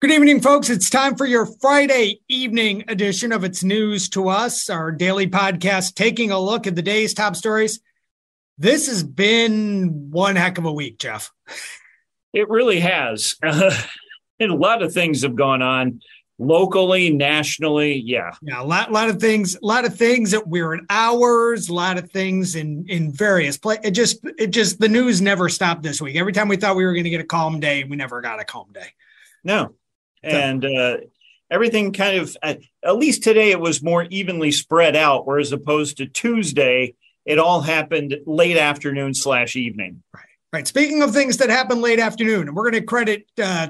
Good 0.00 0.12
evening, 0.12 0.40
folks. 0.40 0.70
It's 0.70 0.90
time 0.90 1.16
for 1.16 1.26
your 1.26 1.44
Friday 1.44 2.20
evening 2.28 2.84
edition 2.86 3.32
of 3.32 3.42
It's 3.42 3.64
News 3.64 4.08
to 4.10 4.28
Us, 4.28 4.70
our 4.70 4.92
daily 4.92 5.26
podcast, 5.26 5.94
taking 5.94 6.30
a 6.30 6.38
look 6.38 6.68
at 6.68 6.76
the 6.76 6.82
day's 6.82 7.12
top 7.12 7.34
stories. 7.34 7.80
This 8.58 8.86
has 8.86 9.02
been 9.02 10.12
one 10.12 10.36
heck 10.36 10.56
of 10.56 10.66
a 10.66 10.72
week, 10.72 11.00
Jeff. 11.00 11.32
It 12.32 12.48
really 12.48 12.78
has. 12.78 13.34
Uh, 13.42 13.76
and 14.38 14.52
a 14.52 14.54
lot 14.54 14.82
of 14.82 14.92
things 14.92 15.22
have 15.22 15.34
gone 15.34 15.62
on 15.62 16.00
locally, 16.38 17.10
nationally. 17.10 17.96
Yeah. 17.96 18.30
Yeah, 18.40 18.62
a 18.62 18.64
lot, 18.64 18.92
lot 18.92 19.10
of 19.10 19.20
things, 19.20 19.56
a 19.56 19.66
lot 19.66 19.84
of 19.84 19.96
things 19.96 20.30
that 20.30 20.46
we're 20.46 20.74
in 20.74 20.86
hours, 20.90 21.68
a 21.70 21.74
lot 21.74 21.98
of 21.98 22.08
things 22.12 22.54
in 22.54 22.86
in 22.88 23.10
various 23.10 23.58
places. 23.58 23.84
It 23.84 23.90
just, 23.90 24.20
it 24.38 24.50
just, 24.52 24.78
the 24.78 24.88
news 24.88 25.20
never 25.20 25.48
stopped 25.48 25.82
this 25.82 26.00
week. 26.00 26.14
Every 26.14 26.32
time 26.32 26.46
we 26.46 26.56
thought 26.56 26.76
we 26.76 26.86
were 26.86 26.92
going 26.92 27.02
to 27.02 27.10
get 27.10 27.20
a 27.20 27.24
calm 27.24 27.58
day, 27.58 27.82
we 27.82 27.96
never 27.96 28.20
got 28.20 28.40
a 28.40 28.44
calm 28.44 28.68
day. 28.72 28.92
No. 29.42 29.74
And 30.22 30.64
uh, 30.64 30.96
everything 31.50 31.92
kind 31.92 32.18
of, 32.18 32.36
at, 32.42 32.60
at 32.84 32.96
least 32.96 33.22
today, 33.22 33.50
it 33.50 33.60
was 33.60 33.82
more 33.82 34.04
evenly 34.10 34.50
spread 34.52 34.96
out, 34.96 35.26
whereas 35.26 35.52
opposed 35.52 35.98
to 35.98 36.06
Tuesday, 36.06 36.94
it 37.24 37.38
all 37.38 37.60
happened 37.60 38.16
late 38.26 38.56
afternoon 38.56 39.14
slash 39.14 39.56
evening. 39.56 40.02
Right. 40.14 40.24
Right. 40.50 40.66
Speaking 40.66 41.02
of 41.02 41.12
things 41.12 41.36
that 41.38 41.50
happened 41.50 41.82
late 41.82 42.00
afternoon, 42.00 42.48
and 42.48 42.56
we're 42.56 42.70
going 42.70 42.80
to 42.80 42.86
credit 42.86 43.26
uh, 43.42 43.68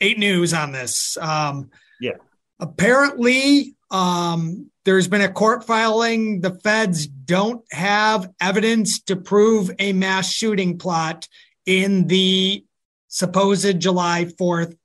eight 0.00 0.18
news 0.18 0.54
on 0.54 0.70
this. 0.72 1.16
Um, 1.16 1.70
Yeah. 2.00 2.12
apparently 2.60 3.74
um, 3.90 4.70
there's 4.84 5.08
been 5.08 5.20
a 5.20 5.32
court 5.32 5.64
filing 5.64 6.40
the 6.40 6.54
feds 6.60 7.06
don't 7.06 7.64
have 7.72 8.30
evidence 8.40 9.00
to 9.02 9.16
prove 9.16 9.70
a 9.78 9.92
mass 9.92 10.30
shooting 10.30 10.78
plot 10.78 11.28
in 11.64 12.06
the 12.06 12.64
supposed 13.08 13.80
july 13.80 14.26
4th 14.38 14.76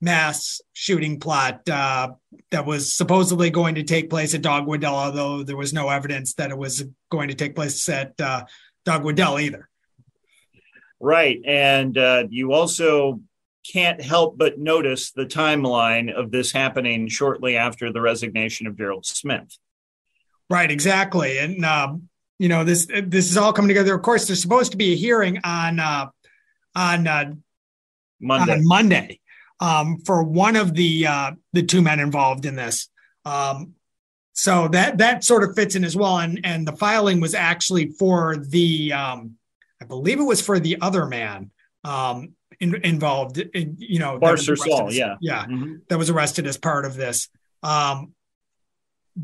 mass 0.00 0.60
shooting 0.72 1.20
plot 1.20 1.68
uh, 1.68 2.08
that 2.50 2.64
was 2.64 2.92
supposedly 2.94 3.50
going 3.50 3.74
to 3.74 3.82
take 3.82 4.08
place 4.08 4.34
at 4.34 4.42
dogwood 4.42 4.80
dell 4.80 4.94
although 4.94 5.42
there 5.42 5.56
was 5.56 5.72
no 5.72 5.88
evidence 5.88 6.34
that 6.34 6.50
it 6.50 6.56
was 6.58 6.84
going 7.10 7.28
to 7.28 7.34
take 7.34 7.54
place 7.54 7.88
at 7.88 8.18
uh, 8.20 8.44
dogwood 8.84 9.16
dell 9.16 9.38
either 9.38 9.68
Right. 11.00 11.40
And 11.46 11.96
uh, 11.96 12.24
you 12.28 12.52
also 12.52 13.22
can't 13.72 14.00
help 14.00 14.36
but 14.36 14.58
notice 14.58 15.12
the 15.12 15.24
timeline 15.24 16.12
of 16.12 16.30
this 16.30 16.52
happening 16.52 17.08
shortly 17.08 17.56
after 17.56 17.90
the 17.90 18.00
resignation 18.00 18.66
of 18.66 18.76
Gerald 18.76 19.06
Smith. 19.06 19.56
Right, 20.50 20.70
exactly. 20.70 21.38
And 21.38 21.64
um, 21.64 22.08
you 22.38 22.48
know, 22.48 22.64
this 22.64 22.86
this 22.86 23.30
is 23.30 23.36
all 23.36 23.52
coming 23.52 23.68
together. 23.68 23.94
Of 23.94 24.02
course, 24.02 24.26
there's 24.26 24.42
supposed 24.42 24.72
to 24.72 24.76
be 24.76 24.92
a 24.92 24.96
hearing 24.96 25.38
on 25.44 25.78
uh 25.78 26.06
on 26.74 27.06
uh 27.06 27.32
Monday. 28.20 28.52
on 28.52 28.66
Monday 28.66 29.20
um 29.60 29.98
for 30.06 30.22
one 30.22 30.56
of 30.56 30.74
the 30.74 31.06
uh 31.06 31.32
the 31.52 31.62
two 31.62 31.82
men 31.82 32.00
involved 32.00 32.44
in 32.46 32.54
this. 32.56 32.88
Um 33.24 33.74
so 34.32 34.68
that 34.68 34.98
that 34.98 35.22
sort 35.24 35.42
of 35.44 35.54
fits 35.54 35.74
in 35.74 35.84
as 35.84 35.94
well. 35.96 36.18
And 36.18 36.40
and 36.44 36.66
the 36.66 36.72
filing 36.76 37.20
was 37.20 37.34
actually 37.34 37.90
for 37.98 38.36
the 38.36 38.92
um 38.92 39.36
I 39.82 39.84
believe 39.84 40.18
it 40.20 40.24
was 40.24 40.40
for 40.40 40.58
the 40.58 40.78
other 40.80 41.06
man 41.06 41.50
um 41.84 42.34
in, 42.58 42.74
involved 42.84 43.38
in, 43.38 43.76
you 43.78 43.98
know 43.98 44.18
Balcarcel, 44.18 44.88
as- 44.88 44.96
yeah. 44.96 45.16
yeah 45.20 45.46
Mhm. 45.46 45.80
that 45.88 45.98
was 45.98 46.10
arrested 46.10 46.46
as 46.46 46.56
part 46.58 46.84
of 46.84 46.94
this. 46.94 47.28
Um, 47.62 48.12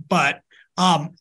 but 0.08 0.40
um, 0.76 1.14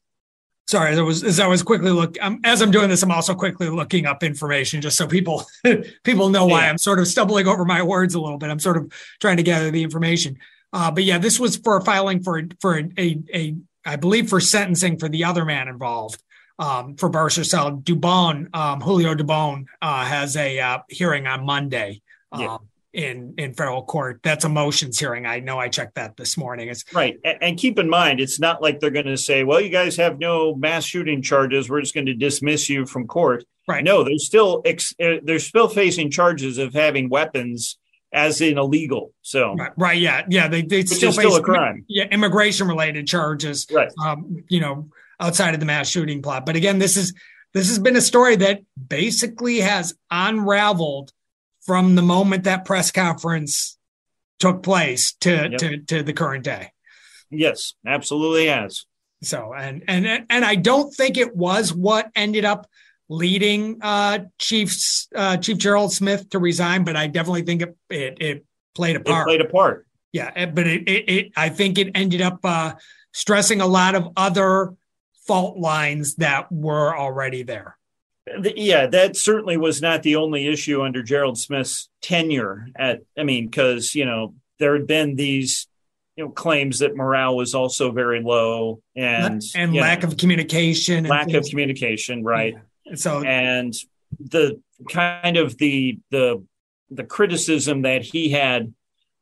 sorry, 0.75 0.93
there 0.93 1.05
was 1.05 1.23
as 1.23 1.39
I 1.39 1.47
was 1.47 1.63
quickly 1.63 1.91
look 1.91 2.17
um, 2.21 2.39
as 2.43 2.61
I'm 2.61 2.71
doing 2.71 2.89
this, 2.89 3.01
I'm 3.01 3.11
also 3.11 3.33
quickly 3.33 3.69
looking 3.69 4.05
up 4.05 4.23
information 4.23 4.81
just 4.81 4.97
so 4.97 5.07
people 5.07 5.45
people 6.03 6.29
know 6.29 6.45
why 6.45 6.63
Yeah. 6.63 6.69
I'm 6.71 6.77
sort 6.77 6.99
of 6.99 7.07
stumbling 7.07 7.47
over 7.47 7.63
my 7.63 7.81
words 7.81 8.13
a 8.13 8.19
little 8.19 8.37
bit. 8.37 8.49
I'm 8.49 8.59
sort 8.59 8.77
of 8.77 8.91
trying 9.21 9.37
to 9.37 9.43
gather 9.43 9.71
the 9.71 9.83
information. 9.83 10.37
Uh, 10.73 10.91
but 10.91 11.03
yeah, 11.05 11.17
this 11.17 11.39
was 11.39 11.55
for 11.55 11.79
filing 11.81 12.21
for 12.21 12.41
for 12.59 12.77
a, 12.77 12.89
a, 12.97 13.23
a 13.33 13.55
I 13.85 13.95
believe 13.95 14.27
for 14.29 14.41
sentencing 14.41 14.97
for 14.99 15.07
the 15.07 15.23
other 15.23 15.45
man 15.45 15.67
involved. 15.69 16.21
Um, 16.57 16.95
for 16.95 17.09
Barcelona, 17.09 17.77
Dubon, 17.77 18.53
um, 18.55 18.79
Julio 18.79 19.13
Dubon 19.13 19.65
uh, 19.81 20.05
has 20.05 20.37
a 20.37 20.59
uh, 20.59 20.79
hearing 20.89 21.27
on 21.27 21.45
Monday. 21.45 22.01
Um, 22.31 22.41
Yeah. 22.41 22.57
In 22.95 23.33
in 23.37 23.53
federal 23.53 23.83
court. 23.83 24.21
That's 24.23 24.45
a 24.45 24.49
motions 24.49 24.97
hearing. 24.97 25.25
I 25.25 25.39
know 25.39 25.59
I 25.59 25.67
checked 25.67 25.95
that 25.95 26.15
this 26.17 26.37
morning. 26.37 26.69
It's 26.69 26.83
Right. 26.93 27.17
And 27.41 27.57
keep 27.57 27.77
in 27.77 27.89
mind, 27.89 28.19
it's 28.21 28.39
not 28.39 28.61
like 28.61 28.79
they're 28.79 28.89
going 28.89 29.05
to 29.05 29.17
say, 29.17 29.43
well, 29.43 29.59
you 29.59 29.69
guys 29.69 29.97
have 29.97 30.17
no 30.17 30.55
mass 30.55 30.85
shooting 30.85 31.21
charges. 31.21 31.69
We're 31.69 31.81
just 31.81 31.93
going 31.93 32.05
to 32.07 32.13
dismiss 32.13 32.69
you 32.69 32.85
from 32.85 33.05
court. 33.05 33.43
right. 33.67 33.83
No, 33.83 34.03
they're 34.03 34.17
still 34.17 34.61
ex- 34.65 34.95
uh, 35.03 35.17
they're 35.23 35.39
still 35.39 35.67
facing 35.67 36.09
charges 36.09 36.57
of 36.57 36.73
having 36.73 37.09
weapons 37.09 37.77
as 38.13 38.39
in 38.39 38.57
illegal. 38.57 39.11
So, 39.21 39.53
Right, 39.55 39.71
right, 39.75 39.97
yeah, 39.99 40.25
yeah. 40.29 40.47
They 40.47 40.61
they 40.61 40.83
still 40.83 41.09
is 41.09 41.15
still 41.15 41.31
face 41.31 41.39
a 41.39 41.43
crime. 41.43 41.83
yeah 41.89 42.05
immigration 42.05 42.67
related 42.67 43.07
charges. 43.07 43.67
Right. 43.69 43.91
Um, 44.03 44.43
you 44.47 44.61
know, 44.61 44.89
outside 45.19 45.53
of 45.53 45.59
the 45.59 45.65
mass 45.65 45.89
shooting 45.89 46.21
plot. 46.21 46.45
But 46.45 46.55
again, 46.55 46.79
this 46.79 46.95
is 46.95 47.13
this 47.53 47.67
has 47.67 47.77
been 47.79 47.95
a 47.97 48.01
story 48.01 48.37
that 48.37 48.61
basically 48.87 49.59
has 49.59 49.93
unraveled 50.11 51.11
from 51.65 51.95
the 51.95 52.01
moment 52.01 52.43
that 52.45 52.65
press 52.65 52.91
conference 52.91 53.77
took 54.39 54.63
place 54.63 55.13
to 55.21 55.31
Yep. 55.49 55.57
to 55.59 55.77
to 55.79 56.03
the 56.03 56.13
current 56.13 56.43
day. 56.43 56.71
Yes, 57.31 57.73
absolutely 57.85 58.47
has. 58.47 58.85
So 59.23 59.53
and 59.53 59.83
and 59.87 60.25
and 60.29 60.45
I 60.45 60.55
don't 60.55 60.93
think 60.93 61.17
it 61.17 61.35
was 61.35 61.73
what 61.73 62.09
ended 62.15 62.45
up 62.45 62.67
leading 63.09 63.79
uh 63.81 64.19
Chiefs 64.39 65.07
uh 65.15 65.37
Chief 65.37 65.57
Gerald 65.57 65.91
Smith 65.93 66.29
to 66.31 66.39
resign, 66.39 66.83
but 66.83 66.95
I 66.95 67.07
definitely 67.07 67.43
think 67.43 67.61
it 67.61 67.75
it, 67.89 68.17
it 68.21 68.45
played 68.75 68.95
a 68.95 68.99
It 68.99 69.05
part. 69.05 69.27
played 69.27 69.41
a 69.41 69.45
part. 69.49 69.87
yeah, 70.11 70.45
but 70.47 70.67
it, 70.67 70.87
it 70.87 71.09
it 71.09 71.31
I 71.35 71.49
think 71.49 71.77
it 71.77 71.91
ended 71.95 72.21
up 72.21 72.39
uh 72.43 72.73
stressing 73.13 73.61
a 73.61 73.65
lot 73.67 73.95
of 73.95 74.09
other 74.17 74.73
fault 75.25 75.57
lines 75.57 76.15
that 76.15 76.51
were 76.51 76.95
already 76.95 77.41
there. 77.43 77.77
Yeah, 78.27 78.87
that 78.87 79.15
certainly 79.15 79.57
was 79.57 79.81
not 79.81 80.01
the 80.03 80.15
only 80.15 80.47
issue 80.47 80.81
under 80.81 81.03
Gerald 81.03 81.37
Smith's 81.37 81.89
tenure. 82.01 82.67
At 82.75 83.01
I 83.17 83.23
mean, 83.23 83.45
because 83.45 83.93
you 83.93 84.05
know 84.05 84.33
there 84.59 84.73
had 84.73 84.87
been 84.87 85.15
these 85.15 85.67
you 86.15 86.25
know 86.25 86.31
claims 86.31 86.79
that 86.79 86.95
morale 86.95 87.35
was 87.35 87.53
also 87.53 87.91
very 87.91 88.21
low 88.21 88.81
and 88.95 89.43
and 89.55 89.73
lack 89.73 90.01
know, 90.01 90.09
of 90.09 90.17
communication 90.17 90.97
and 90.97 91.07
lack 91.07 91.33
of 91.33 91.45
communication, 91.45 92.23
right? 92.23 92.55
So 92.95 93.23
and 93.23 93.73
the 94.19 94.59
kind 94.89 95.37
of 95.37 95.57
the 95.57 95.99
the 96.09 96.43
the 96.89 97.03
criticism 97.03 97.83
that 97.83 98.03
he 98.03 98.31
had 98.31 98.73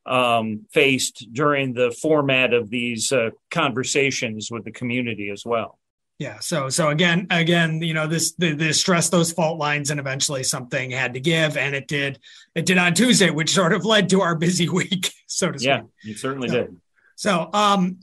um, 0.06 0.66
faced 0.72 1.28
during 1.32 1.74
the 1.74 1.92
format 1.92 2.54
of 2.54 2.70
these 2.70 3.12
uh, 3.12 3.30
conversations 3.52 4.50
with 4.52 4.66
the 4.66 4.72
community 4.72 5.30
as 5.30 5.46
well. 5.46 5.80
Yeah. 6.24 6.40
So 6.40 6.70
so 6.70 6.88
again, 6.88 7.28
again, 7.32 7.82
you 7.82 7.94
know, 7.94 8.08
this 8.08 8.32
the, 8.36 8.54
the 8.54 8.74
stress 8.74 9.10
those 9.10 9.34
fault 9.34 9.58
lines, 9.60 9.92
and 9.92 10.00
eventually 10.00 10.42
something 10.46 10.90
had 10.90 11.16
to 11.16 11.20
give, 11.20 11.58
and 11.58 11.76
it 11.76 11.90
did. 11.90 12.18
It 12.56 12.66
did 12.66 12.78
on 12.78 12.94
Tuesday, 12.94 13.30
which 13.30 13.52
sort 13.52 13.74
of 13.74 13.84
led 13.84 14.08
to 14.12 14.22
our 14.22 14.34
busy 14.34 14.70
week, 14.80 15.12
so 15.28 15.52
to 15.52 15.60
speak. 15.60 15.68
Yeah, 15.68 15.82
it 16.06 16.18
certainly 16.18 16.48
Yeah. 16.48 16.62
did. 16.62 16.78
So, 17.18 17.50
um, 17.54 18.00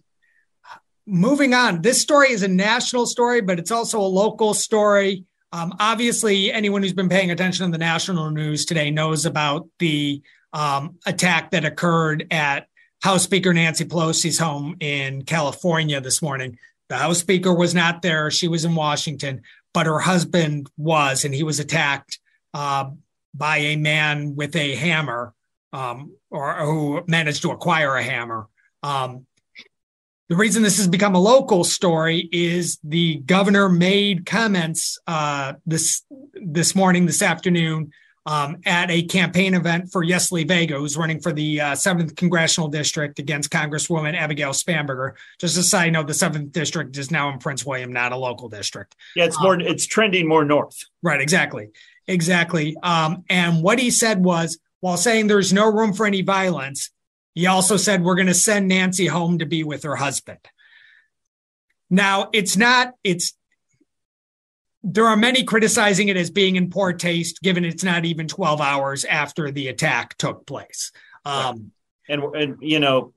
moving 1.06 1.54
on, 1.54 1.80
this 1.80 2.02
story 2.02 2.30
is 2.30 2.42
a 2.42 2.48
national 2.48 3.06
story, 3.06 3.40
but 3.40 3.58
it's 3.58 3.70
also 3.70 3.98
a 3.98 4.02
local 4.22 4.52
story. 4.52 5.24
Um, 5.52 5.74
obviously, 5.80 6.52
anyone 6.52 6.82
who's 6.82 6.92
been 6.92 7.08
paying 7.08 7.30
attention 7.30 7.64
to 7.64 7.72
the 7.72 7.78
national 7.78 8.30
news 8.32 8.66
today 8.66 8.90
knows 8.90 9.24
about 9.24 9.66
the 9.78 10.20
um, 10.52 10.98
attack 11.06 11.52
that 11.52 11.64
occurred 11.64 12.26
at 12.30 12.66
House 13.02 13.22
Speaker 13.22 13.54
Nancy 13.54 13.86
Pelosi's 13.86 14.38
home 14.38 14.76
in 14.78 15.22
California 15.22 16.02
this 16.02 16.20
morning. 16.20 16.58
The 16.90 16.98
House 16.98 17.20
Speaker 17.20 17.54
was 17.54 17.74
not 17.74 18.02
there; 18.02 18.30
she 18.30 18.48
was 18.48 18.64
in 18.64 18.74
Washington, 18.74 19.42
but 19.72 19.86
her 19.86 20.00
husband 20.00 20.68
was, 20.76 21.24
and 21.24 21.32
he 21.32 21.44
was 21.44 21.60
attacked 21.60 22.18
uh, 22.52 22.90
by 23.32 23.58
a 23.58 23.76
man 23.76 24.34
with 24.34 24.56
a 24.56 24.74
hammer, 24.74 25.32
um, 25.72 26.16
or, 26.30 26.52
who 26.54 27.02
managed 27.06 27.42
to 27.42 27.52
acquire 27.52 27.94
a 27.94 28.02
hammer. 28.02 28.48
Um, 28.82 29.26
the 30.28 30.34
reason 30.34 30.64
this 30.64 30.78
has 30.78 30.88
become 30.88 31.14
a 31.14 31.20
local 31.20 31.62
story 31.62 32.28
is 32.32 32.78
the 32.82 33.18
governor 33.18 33.68
made 33.68 34.26
comments 34.26 34.98
uh, 35.06 35.52
this 35.64 36.02
this 36.34 36.74
morning, 36.74 37.06
this 37.06 37.22
afternoon, 37.22 37.92
um, 38.26 38.58
at 38.66 38.90
a 38.90 39.02
campaign 39.02 39.54
event 39.54 39.90
for 39.90 40.02
Yesley 40.02 40.44
Vega, 40.44 40.76
who's 40.76 40.96
running 40.96 41.20
for 41.20 41.32
the 41.32 41.60
uh, 41.60 41.74
seventh 41.74 42.16
congressional 42.16 42.68
district 42.68 43.18
against 43.18 43.50
Congresswoman 43.50 44.14
Abigail 44.14 44.50
Spanberger. 44.50 45.14
Just 45.38 45.56
a 45.56 45.62
side 45.62 45.92
note: 45.92 46.06
the 46.06 46.14
seventh 46.14 46.52
district 46.52 46.96
is 46.96 47.10
now 47.10 47.30
in 47.30 47.38
Prince 47.38 47.64
William, 47.64 47.92
not 47.92 48.12
a 48.12 48.16
local 48.16 48.48
district. 48.48 48.96
Yeah, 49.16 49.24
it's 49.24 49.40
more. 49.40 49.54
Um, 49.54 49.60
it's 49.60 49.86
trending 49.86 50.28
more 50.28 50.44
north. 50.44 50.84
Right. 51.02 51.20
Exactly. 51.20 51.70
Exactly. 52.06 52.76
Um, 52.82 53.24
and 53.30 53.62
what 53.62 53.78
he 53.78 53.90
said 53.90 54.24
was, 54.24 54.58
while 54.80 54.96
saying 54.96 55.26
there's 55.26 55.52
no 55.52 55.70
room 55.70 55.92
for 55.92 56.06
any 56.06 56.22
violence, 56.22 56.90
he 57.34 57.46
also 57.46 57.76
said, 57.76 58.02
We're 58.02 58.16
going 58.16 58.26
to 58.26 58.34
send 58.34 58.68
Nancy 58.68 59.06
home 59.06 59.38
to 59.38 59.46
be 59.46 59.62
with 59.64 59.84
her 59.84 59.96
husband. 59.96 60.40
Now, 61.88 62.30
it's 62.32 62.56
not, 62.56 62.94
it's, 63.04 63.34
there 64.82 65.06
are 65.06 65.16
many 65.16 65.44
criticizing 65.44 66.08
it 66.08 66.16
as 66.16 66.30
being 66.30 66.56
in 66.56 66.70
poor 66.70 66.92
taste, 66.92 67.40
given 67.42 67.64
it's 67.64 67.84
not 67.84 68.04
even 68.04 68.28
12 68.28 68.60
hours 68.60 69.04
after 69.04 69.50
the 69.50 69.68
attack 69.68 70.16
took 70.16 70.46
place. 70.46 70.92
Um, 71.24 71.72
and, 72.08 72.22
and, 72.34 72.56
you 72.60 72.80
know, 72.80 73.12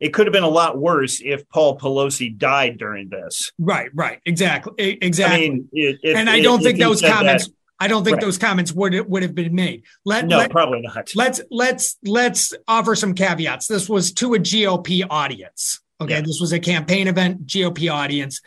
it 0.00 0.12
could 0.12 0.26
have 0.26 0.32
been 0.32 0.42
a 0.42 0.48
lot 0.48 0.78
worse 0.78 1.20
if 1.22 1.48
Paul 1.48 1.78
Pelosi 1.78 2.36
died 2.36 2.78
during 2.78 3.08
this. 3.08 3.52
Right, 3.58 3.90
right, 3.94 4.20
exactly, 4.24 4.98
exactly. 5.00 5.46
I 5.46 5.50
mean, 5.50 5.68
if, 5.72 6.16
and 6.16 6.28
I 6.28 6.40
don't 6.40 6.62
think 6.62 6.78
those 6.78 7.00
comments. 7.00 7.46
That, 7.46 7.54
I 7.78 7.88
don't 7.88 8.04
think 8.04 8.16
right. 8.16 8.24
those 8.24 8.38
comments 8.38 8.72
would 8.72 8.94
would 9.08 9.22
have 9.22 9.34
been 9.34 9.54
made. 9.54 9.82
Let, 10.04 10.26
no, 10.26 10.38
let, 10.38 10.50
probably 10.50 10.82
not. 10.82 11.10
Let's 11.16 11.40
let's 11.50 11.98
let's 12.04 12.54
offer 12.68 12.94
some 12.94 13.14
caveats. 13.14 13.66
This 13.66 13.88
was 13.88 14.12
to 14.14 14.34
a 14.34 14.38
GOP 14.38 15.04
audience. 15.08 15.80
Okay, 16.00 16.14
yeah. 16.14 16.20
this 16.20 16.38
was 16.40 16.52
a 16.52 16.60
campaign 16.60 17.08
event, 17.08 17.46
GOP 17.46 17.92
audience. 17.92 18.40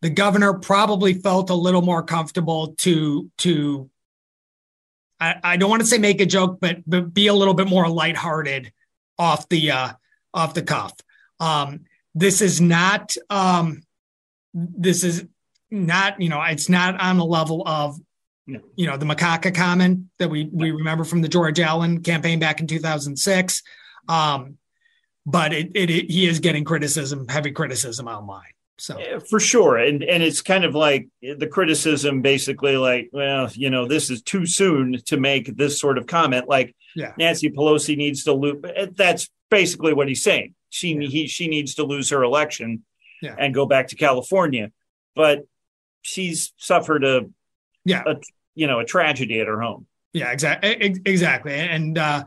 The 0.00 0.10
governor 0.10 0.54
probably 0.54 1.14
felt 1.14 1.50
a 1.50 1.54
little 1.54 1.82
more 1.82 2.02
comfortable 2.02 2.74
to 2.78 3.30
to. 3.38 3.90
I, 5.20 5.36
I 5.42 5.56
don't 5.56 5.70
want 5.70 5.80
to 5.80 5.86
say 5.86 5.98
make 5.98 6.20
a 6.20 6.26
joke, 6.26 6.58
but 6.60 6.78
but 6.86 7.14
be 7.14 7.28
a 7.28 7.34
little 7.34 7.54
bit 7.54 7.68
more 7.68 7.88
lighthearted 7.88 8.72
off 9.18 9.48
the 9.48 9.70
uh, 9.70 9.92
off 10.32 10.54
the 10.54 10.62
cuff. 10.62 10.92
Um, 11.40 11.80
this 12.14 12.40
is 12.40 12.60
not. 12.60 13.16
Um, 13.30 13.82
this 14.52 15.04
is 15.04 15.24
not. 15.70 16.20
You 16.20 16.28
know, 16.28 16.42
it's 16.42 16.68
not 16.68 17.00
on 17.00 17.16
the 17.16 17.24
level 17.24 17.66
of 17.66 17.98
you 18.46 18.86
know, 18.86 18.96
the 18.96 19.06
macaca 19.06 19.54
common 19.54 20.10
that 20.18 20.28
we, 20.28 20.48
we 20.52 20.70
remember 20.70 21.04
from 21.04 21.22
the 21.22 21.28
George 21.28 21.60
Allen 21.60 22.02
campaign 22.02 22.38
back 22.38 22.60
in 22.60 22.66
2006. 22.66 23.62
Um, 24.08 24.58
but 25.26 25.52
it, 25.52 25.70
it, 25.74 25.90
it, 25.90 26.10
he 26.10 26.26
is 26.26 26.40
getting 26.40 26.64
criticism, 26.64 27.26
heavy 27.28 27.52
criticism 27.52 28.06
online. 28.06 28.42
So 28.78 28.98
yeah, 28.98 29.18
for 29.18 29.38
sure. 29.38 29.76
And, 29.76 30.02
and 30.02 30.22
it's 30.22 30.42
kind 30.42 30.64
of 30.64 30.74
like 30.74 31.08
the 31.22 31.46
criticism 31.46 32.22
basically 32.22 32.76
like, 32.76 33.10
well, 33.12 33.48
you 33.54 33.70
know, 33.70 33.86
this 33.86 34.10
is 34.10 34.22
too 34.22 34.46
soon 34.46 35.00
to 35.06 35.16
make 35.16 35.56
this 35.56 35.78
sort 35.78 35.96
of 35.96 36.06
comment. 36.06 36.48
Like 36.48 36.74
yeah. 36.96 37.12
Nancy 37.16 37.50
Pelosi 37.50 37.96
needs 37.96 38.24
to 38.24 38.32
lose. 38.32 38.62
That's 38.96 39.30
basically 39.50 39.92
what 39.94 40.08
he's 40.08 40.22
saying. 40.22 40.54
She, 40.70 40.94
yeah. 40.94 41.08
he, 41.08 41.26
she 41.28 41.48
needs 41.48 41.76
to 41.76 41.84
lose 41.84 42.10
her 42.10 42.22
election 42.22 42.84
and 43.38 43.54
go 43.54 43.64
back 43.66 43.88
to 43.88 43.96
California. 43.96 44.70
But 45.14 45.46
she's 46.02 46.52
suffered 46.56 47.04
a 47.04 47.26
yeah, 47.84 48.02
a, 48.06 48.16
you 48.54 48.66
know, 48.66 48.80
a 48.80 48.84
tragedy 48.84 49.40
at 49.40 49.46
her 49.46 49.60
home. 49.60 49.86
Yeah, 50.12 50.30
exactly, 50.30 50.70
exactly. 51.04 51.54
And 51.54 51.98
uh, 51.98 52.24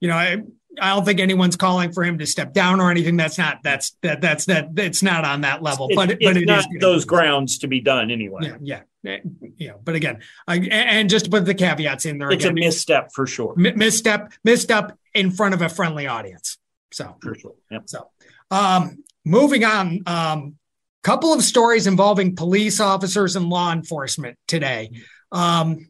you 0.00 0.08
know, 0.08 0.16
I, 0.16 0.38
I 0.80 0.94
don't 0.94 1.04
think 1.04 1.20
anyone's 1.20 1.56
calling 1.56 1.92
for 1.92 2.02
him 2.02 2.18
to 2.18 2.26
step 2.26 2.52
down 2.52 2.80
or 2.80 2.90
anything. 2.90 3.16
That's 3.16 3.38
not 3.38 3.58
that's 3.62 3.96
that 4.02 4.20
that's 4.20 4.46
that 4.46 4.70
it's 4.76 5.02
not 5.02 5.24
on 5.24 5.42
that 5.42 5.62
level. 5.62 5.86
It's, 5.88 5.96
but 5.96 6.10
it's 6.10 6.24
but 6.24 6.36
it 6.36 6.46
not 6.46 6.60
is, 6.60 6.80
those 6.80 7.04
grounds 7.04 7.58
to 7.58 7.68
be 7.68 7.80
done 7.80 8.10
anyway. 8.10 8.52
Yeah, 8.60 8.80
yeah, 9.02 9.12
eh, 9.12 9.18
yeah. 9.56 9.72
But 9.82 9.94
again, 9.94 10.20
I, 10.48 10.56
and 10.56 11.08
just 11.08 11.26
to 11.26 11.30
put 11.30 11.44
the 11.44 11.54
caveats 11.54 12.06
in 12.06 12.18
there, 12.18 12.30
it's 12.30 12.44
again, 12.44 12.58
a 12.58 12.60
misstep 12.60 13.12
for 13.14 13.26
sure. 13.26 13.54
Misstep, 13.56 14.32
misstep 14.44 14.80
up 14.80 14.98
in 15.14 15.30
front 15.30 15.54
of 15.54 15.62
a 15.62 15.68
friendly 15.68 16.06
audience. 16.06 16.58
So 16.92 17.16
for 17.20 17.34
sure. 17.34 17.54
Yep. 17.70 17.82
So, 17.86 18.10
um, 18.50 19.04
moving 19.24 19.64
on. 19.64 20.02
Um, 20.06 20.56
couple 21.02 21.32
of 21.32 21.42
stories 21.42 21.86
involving 21.86 22.36
police 22.36 22.78
officers 22.78 23.34
and 23.34 23.48
law 23.48 23.72
enforcement 23.72 24.38
today. 24.46 24.90
Um, 25.32 25.89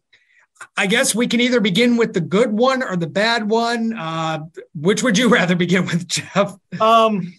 I 0.77 0.87
guess 0.87 1.15
we 1.15 1.27
can 1.27 1.41
either 1.41 1.61
begin 1.61 1.97
with 1.97 2.13
the 2.13 2.21
good 2.21 2.53
one 2.53 2.83
or 2.83 2.97
the 2.97 3.07
bad 3.07 3.49
one. 3.49 3.93
Uh, 3.93 4.41
which 4.75 5.03
would 5.03 5.19
you 5.19 5.29
rather 5.33 5.57
begin 5.57 5.87
with, 5.87 6.07
Jeff? 6.09 6.55
Um, 6.81 7.35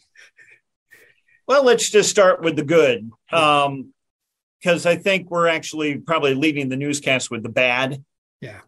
well, 1.47 1.63
let's 1.63 1.89
just 1.89 2.09
start 2.09 2.41
with 2.41 2.56
the 2.56 2.63
good. 2.63 3.12
Um, 3.31 3.94
because 4.62 4.85
I 4.85 4.95
think 4.95 5.29
we're 5.29 5.47
actually 5.47 5.97
probably 5.97 6.35
leading 6.35 6.69
the 6.69 6.77
newscast 6.77 7.31
with 7.31 7.44
the 7.44 7.50
bad. 7.50 8.03
Yeah. 8.41 8.59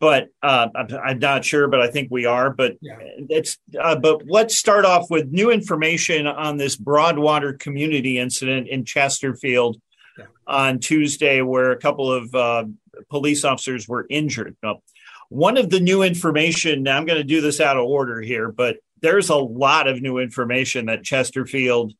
But 0.00 0.28
uh, 0.42 0.68
I'm, 0.74 0.86
I'm, 1.02 1.18
not 1.18 1.44
sure, 1.44 1.66
but 1.66 1.80
I 1.80 1.88
think 1.88 2.08
we 2.10 2.24
are. 2.24 2.50
But 2.50 2.76
yeah. 2.80 2.98
it's 3.00 3.58
uh, 3.80 3.96
but 3.96 4.22
let's 4.26 4.56
start 4.56 4.84
off 4.84 5.10
with 5.10 5.32
new 5.32 5.50
information 5.50 6.26
on 6.26 6.56
this 6.56 6.76
Broadwater 6.76 7.54
community 7.54 8.18
incident 8.18 8.68
in 8.68 8.84
Chesterfield 8.84 9.80
yeah. 10.16 10.26
on 10.46 10.78
Tuesday, 10.78 11.40
where 11.40 11.72
a 11.72 11.78
couple 11.78 12.12
of 12.12 12.32
uh, 12.34 12.64
police 13.08 13.44
officers 13.44 13.88
were 13.88 14.06
injured. 14.08 14.56
Now, 14.62 14.82
one 15.28 15.56
of 15.56 15.70
the 15.70 15.80
new 15.80 16.02
information, 16.02 16.82
now 16.82 16.96
I'm 16.96 17.04
going 17.04 17.18
to 17.18 17.24
do 17.24 17.40
this 17.40 17.60
out 17.60 17.76
of 17.76 17.84
order 17.84 18.20
here, 18.20 18.50
but 18.50 18.78
there's 19.00 19.28
a 19.28 19.36
lot 19.36 19.86
of 19.86 20.00
new 20.00 20.18
information 20.18 20.86
that 20.86 21.04
Chesterfield 21.04 21.92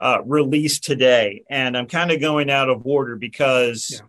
uh, 0.00 0.18
released 0.24 0.84
today. 0.84 1.42
And 1.50 1.76
I'm 1.76 1.86
kind 1.86 2.10
of 2.10 2.20
going 2.20 2.48
out 2.48 2.70
of 2.70 2.86
order 2.86 3.16
because 3.16 4.00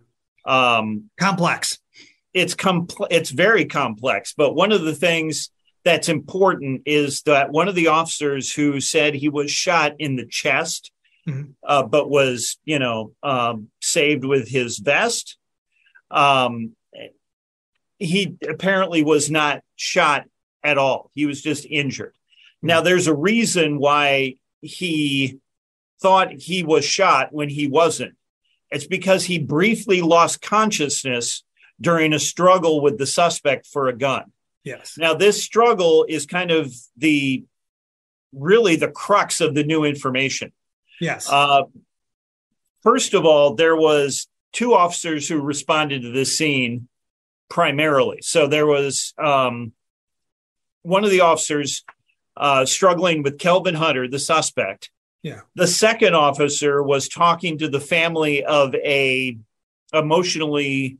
yeah. 0.45 0.77
um, 0.77 1.09
complex. 1.19 1.79
It's 2.33 2.55
compl- 2.55 3.07
it's 3.09 3.31
very 3.31 3.65
complex. 3.65 4.33
But 4.37 4.55
one 4.55 4.71
of 4.71 4.83
the 4.83 4.95
things 4.95 5.49
that's 5.83 6.07
important 6.07 6.83
is 6.85 7.23
that 7.23 7.51
one 7.51 7.67
of 7.67 7.75
the 7.75 7.87
officers 7.87 8.53
who 8.53 8.79
said 8.79 9.15
he 9.15 9.27
was 9.27 9.51
shot 9.51 9.93
in 9.99 10.15
the 10.15 10.27
chest 10.27 10.91
mm-hmm. 11.27 11.51
uh, 11.65 11.83
but 11.83 12.09
was 12.09 12.57
you 12.65 12.79
know 12.79 13.13
um, 13.23 13.67
saved 13.81 14.25
with 14.25 14.47
his 14.47 14.79
vest. 14.79 15.37
Um, 16.11 16.75
he 17.97 18.37
apparently 18.47 19.03
was 19.03 19.29
not 19.29 19.61
shot 19.75 20.25
at 20.63 20.77
all. 20.77 21.11
He 21.13 21.25
was 21.25 21.41
just 21.41 21.65
injured. 21.65 22.13
Mm-hmm. 22.13 22.67
Now, 22.67 22.81
there's 22.81 23.07
a 23.07 23.15
reason 23.15 23.79
why 23.79 24.35
he 24.61 25.39
thought 26.01 26.33
he 26.33 26.63
was 26.63 26.83
shot 26.83 27.29
when 27.31 27.49
he 27.49 27.67
wasn't. 27.67 28.15
It's 28.71 28.87
because 28.87 29.25
he 29.25 29.37
briefly 29.37 30.01
lost 30.01 30.41
consciousness 30.41 31.43
during 31.79 32.13
a 32.13 32.19
struggle 32.19 32.81
with 32.81 32.97
the 32.97 33.05
suspect 33.05 33.67
for 33.67 33.87
a 33.87 33.97
gun. 33.97 34.31
Yes. 34.63 34.97
Now, 34.97 35.13
this 35.13 35.43
struggle 35.43 36.05
is 36.07 36.25
kind 36.25 36.51
of 36.51 36.73
the 36.97 37.43
really 38.33 38.75
the 38.75 38.87
crux 38.87 39.41
of 39.41 39.55
the 39.55 39.63
new 39.63 39.83
information. 39.83 40.53
Yes. 40.99 41.29
Uh, 41.29 41.63
first 42.81 43.13
of 43.13 43.25
all, 43.25 43.55
there 43.55 43.75
was 43.75 44.27
two 44.51 44.73
officers 44.73 45.27
who 45.27 45.41
responded 45.41 46.01
to 46.01 46.11
this 46.11 46.37
scene 46.37 46.87
primarily. 47.49 48.19
So 48.21 48.47
there 48.47 48.65
was 48.65 49.13
um, 49.17 49.73
one 50.83 51.03
of 51.03 51.11
the 51.11 51.21
officers 51.21 51.83
uh, 52.37 52.65
struggling 52.65 53.23
with 53.23 53.37
Kelvin 53.37 53.75
Hunter, 53.75 54.07
the 54.07 54.19
suspect. 54.19 54.89
Yeah. 55.21 55.41
The 55.55 55.67
second 55.67 56.15
officer 56.15 56.81
was 56.81 57.07
talking 57.07 57.59
to 57.59 57.67
the 57.67 57.79
family 57.79 58.43
of 58.43 58.73
a 58.75 59.37
emotionally 59.93 60.97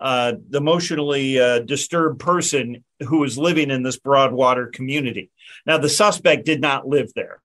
uh, 0.00 0.32
emotionally 0.54 1.38
uh, 1.38 1.58
disturbed 1.58 2.20
person 2.20 2.82
who 3.06 3.18
was 3.18 3.36
living 3.36 3.70
in 3.70 3.82
this 3.82 3.98
Broadwater 3.98 4.68
community. 4.68 5.30
Now, 5.66 5.76
the 5.76 5.90
suspect 5.90 6.46
did 6.46 6.62
not 6.62 6.88
live 6.88 7.12
there. 7.14 7.42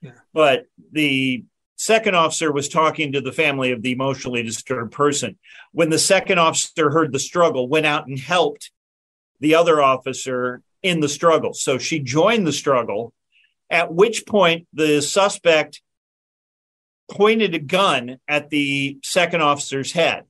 Yeah. 0.00 0.12
But 0.32 0.64
the 0.92 1.44
second 1.80 2.14
officer 2.14 2.52
was 2.52 2.68
talking 2.68 3.12
to 3.12 3.22
the 3.22 3.32
family 3.32 3.72
of 3.72 3.80
the 3.80 3.92
emotionally 3.92 4.42
disturbed 4.42 4.92
person. 4.92 5.38
When 5.72 5.88
the 5.88 5.98
second 5.98 6.38
officer 6.38 6.90
heard 6.90 7.10
the 7.10 7.18
struggle, 7.18 7.68
went 7.68 7.86
out 7.86 8.06
and 8.06 8.18
helped 8.18 8.70
the 9.40 9.54
other 9.54 9.80
officer 9.80 10.60
in 10.82 11.00
the 11.00 11.08
struggle. 11.08 11.54
So 11.54 11.78
she 11.78 11.98
joined 11.98 12.46
the 12.46 12.52
struggle, 12.52 13.14
at 13.70 13.94
which 13.94 14.26
point 14.26 14.68
the 14.74 15.00
suspect 15.00 15.80
pointed 17.10 17.54
a 17.54 17.58
gun 17.58 18.18
at 18.28 18.50
the 18.50 18.98
second 19.02 19.40
officer's 19.40 19.92
head. 19.92 20.24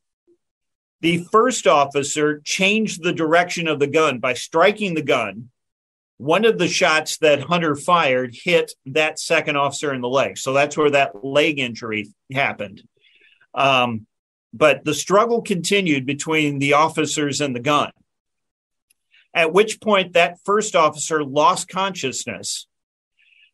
The 1.00 1.24
first 1.32 1.66
officer 1.66 2.40
changed 2.44 3.02
the 3.02 3.12
direction 3.12 3.66
of 3.66 3.80
the 3.80 3.88
gun 3.88 4.20
by 4.20 4.34
striking 4.34 4.94
the 4.94 5.02
gun. 5.02 5.50
One 6.20 6.44
of 6.44 6.58
the 6.58 6.68
shots 6.68 7.16
that 7.18 7.40
Hunter 7.40 7.74
fired 7.74 8.34
hit 8.34 8.72
that 8.84 9.18
second 9.18 9.56
officer 9.56 9.94
in 9.94 10.02
the 10.02 10.08
leg. 10.08 10.36
So 10.36 10.52
that's 10.52 10.76
where 10.76 10.90
that 10.90 11.24
leg 11.24 11.58
injury 11.58 12.08
happened. 12.30 12.82
Um, 13.54 14.06
but 14.52 14.84
the 14.84 14.92
struggle 14.92 15.40
continued 15.40 16.04
between 16.04 16.58
the 16.58 16.74
officers 16.74 17.40
and 17.40 17.56
the 17.56 17.60
gun. 17.60 17.90
At 19.32 19.54
which 19.54 19.80
point, 19.80 20.12
that 20.12 20.36
first 20.44 20.76
officer 20.76 21.24
lost 21.24 21.68
consciousness. 21.68 22.66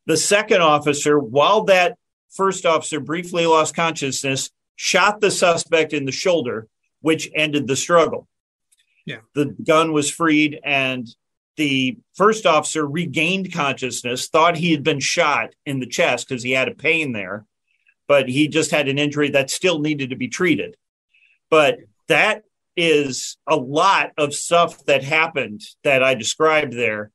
The 0.07 0.17
second 0.17 0.61
officer, 0.61 1.21
while 1.21 1.65
that 1.65 1.97
first 2.35 2.67
officer 2.67 2.99
briefly 2.99 3.47
lost 3.47 3.77
consciousness, 3.77 4.51
shot 4.75 5.21
the 5.21 5.31
suspect 5.31 5.93
in 5.93 6.05
the 6.05 6.11
shoulder, 6.11 6.67
which 7.01 7.31
ended 7.33 7.69
the 7.69 7.77
struggle. 7.77 8.27
Yeah. 9.05 9.19
The 9.37 9.55
gun 9.65 9.93
was 9.93 10.11
freed, 10.11 10.59
and 10.65 11.07
the 11.57 11.99
first 12.15 12.47
officer 12.47 12.87
regained 12.87 13.53
consciousness, 13.53 14.29
thought 14.29 14.57
he 14.57 14.73
had 14.73 14.83
been 14.83 15.01
shot 15.01 15.55
in 15.65 15.81
the 15.81 15.87
chest 15.87 16.29
because 16.29 16.43
he 16.43 16.53
had 16.53 16.69
a 16.69 16.75
pain 16.75 17.13
there, 17.13 17.45
but 18.07 18.29
he 18.29 18.49
just 18.49 18.71
had 18.71 18.89
an 18.89 18.99
injury 18.99 19.31
that 19.31 19.51
still 19.51 19.81
needed 19.81 20.11
to 20.11 20.17
be 20.17 20.29
treated. 20.29 20.77
But 21.51 21.79
that 22.09 22.45
is 22.77 23.39
a 23.47 23.57
lot 23.57 24.13
of 24.19 24.35
stuff 24.35 24.85
that 24.85 25.03
happened 25.03 25.63
that 25.83 26.03
I 26.03 26.15
described 26.15 26.75
there. 26.75 27.11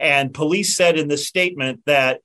And 0.00 0.32
police 0.32 0.74
said 0.74 0.98
in 0.98 1.08
the 1.08 1.18
statement 1.18 1.82
that 1.84 2.20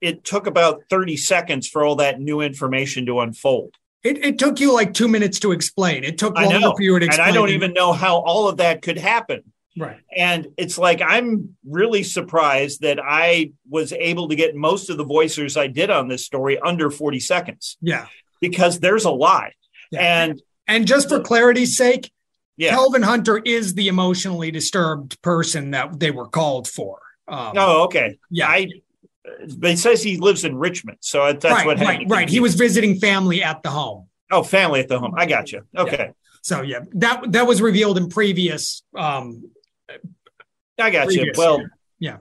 it 0.00 0.24
took 0.24 0.46
about 0.46 0.82
30 0.90 1.16
seconds 1.16 1.68
for 1.68 1.84
all 1.84 1.96
that 1.96 2.20
new 2.20 2.40
information 2.40 3.06
to 3.06 3.20
unfold. 3.20 3.74
It, 4.02 4.24
it 4.24 4.38
took 4.38 4.60
you 4.60 4.72
like 4.72 4.94
two 4.94 5.08
minutes 5.08 5.38
to 5.40 5.52
explain. 5.52 6.04
It 6.04 6.16
took 6.16 6.34
longer 6.34 6.72
for 6.74 6.82
you 6.82 6.98
to 6.98 7.04
explain. 7.04 7.28
And 7.28 7.32
I 7.32 7.34
don't 7.34 7.50
even 7.50 7.74
know 7.74 7.92
how 7.92 8.16
all 8.16 8.48
of 8.48 8.56
that 8.56 8.82
could 8.82 8.98
happen. 8.98 9.49
Right. 9.78 10.00
And 10.14 10.48
it's 10.56 10.78
like 10.78 11.00
I'm 11.00 11.56
really 11.64 12.02
surprised 12.02 12.80
that 12.80 12.98
I 13.02 13.52
was 13.68 13.92
able 13.92 14.28
to 14.28 14.34
get 14.34 14.54
most 14.54 14.90
of 14.90 14.96
the 14.96 15.04
voicers 15.04 15.56
I 15.56 15.68
did 15.68 15.90
on 15.90 16.08
this 16.08 16.24
story 16.24 16.58
under 16.58 16.90
40 16.90 17.20
seconds. 17.20 17.76
Yeah. 17.80 18.06
Because 18.40 18.80
there's 18.80 19.04
a 19.04 19.10
lot. 19.10 19.52
Yeah. 19.90 20.22
And 20.22 20.42
and 20.66 20.86
just 20.86 21.08
for 21.08 21.20
clarity's 21.20 21.76
sake, 21.76 22.12
yeah. 22.56 22.70
Kelvin 22.70 23.02
Hunter 23.02 23.38
is 23.38 23.74
the 23.74 23.88
emotionally 23.88 24.50
disturbed 24.50 25.20
person 25.22 25.70
that 25.70 25.98
they 25.98 26.10
were 26.10 26.28
called 26.28 26.68
for. 26.68 27.00
Um, 27.26 27.52
oh, 27.56 27.84
okay. 27.84 28.18
Yeah. 28.28 28.48
I, 28.48 28.68
it 29.24 29.78
says 29.78 30.02
he 30.02 30.16
lives 30.16 30.44
in 30.44 30.56
Richmond, 30.56 30.98
so 31.00 31.32
that's 31.32 31.44
right, 31.44 31.66
what 31.66 31.78
happened. 31.78 32.10
Right, 32.10 32.20
right. 32.22 32.28
He 32.28 32.40
was 32.40 32.54
visiting 32.54 32.98
family 32.98 33.42
at 33.42 33.62
the 33.62 33.70
home. 33.70 34.08
Oh, 34.30 34.42
family 34.42 34.80
at 34.80 34.88
the 34.88 34.98
home. 34.98 35.14
I 35.16 35.26
got 35.26 35.52
you. 35.52 35.62
Okay. 35.76 35.96
Yeah. 35.98 36.12
So 36.42 36.62
yeah, 36.62 36.80
that 36.94 37.32
that 37.32 37.46
was 37.46 37.60
revealed 37.60 37.98
in 37.98 38.08
previous. 38.08 38.82
um 38.94 39.44
I 40.78 40.90
got 40.90 41.06
previous, 41.06 41.36
you. 41.36 41.42
Well, 41.42 41.64
yeah, 41.98 42.18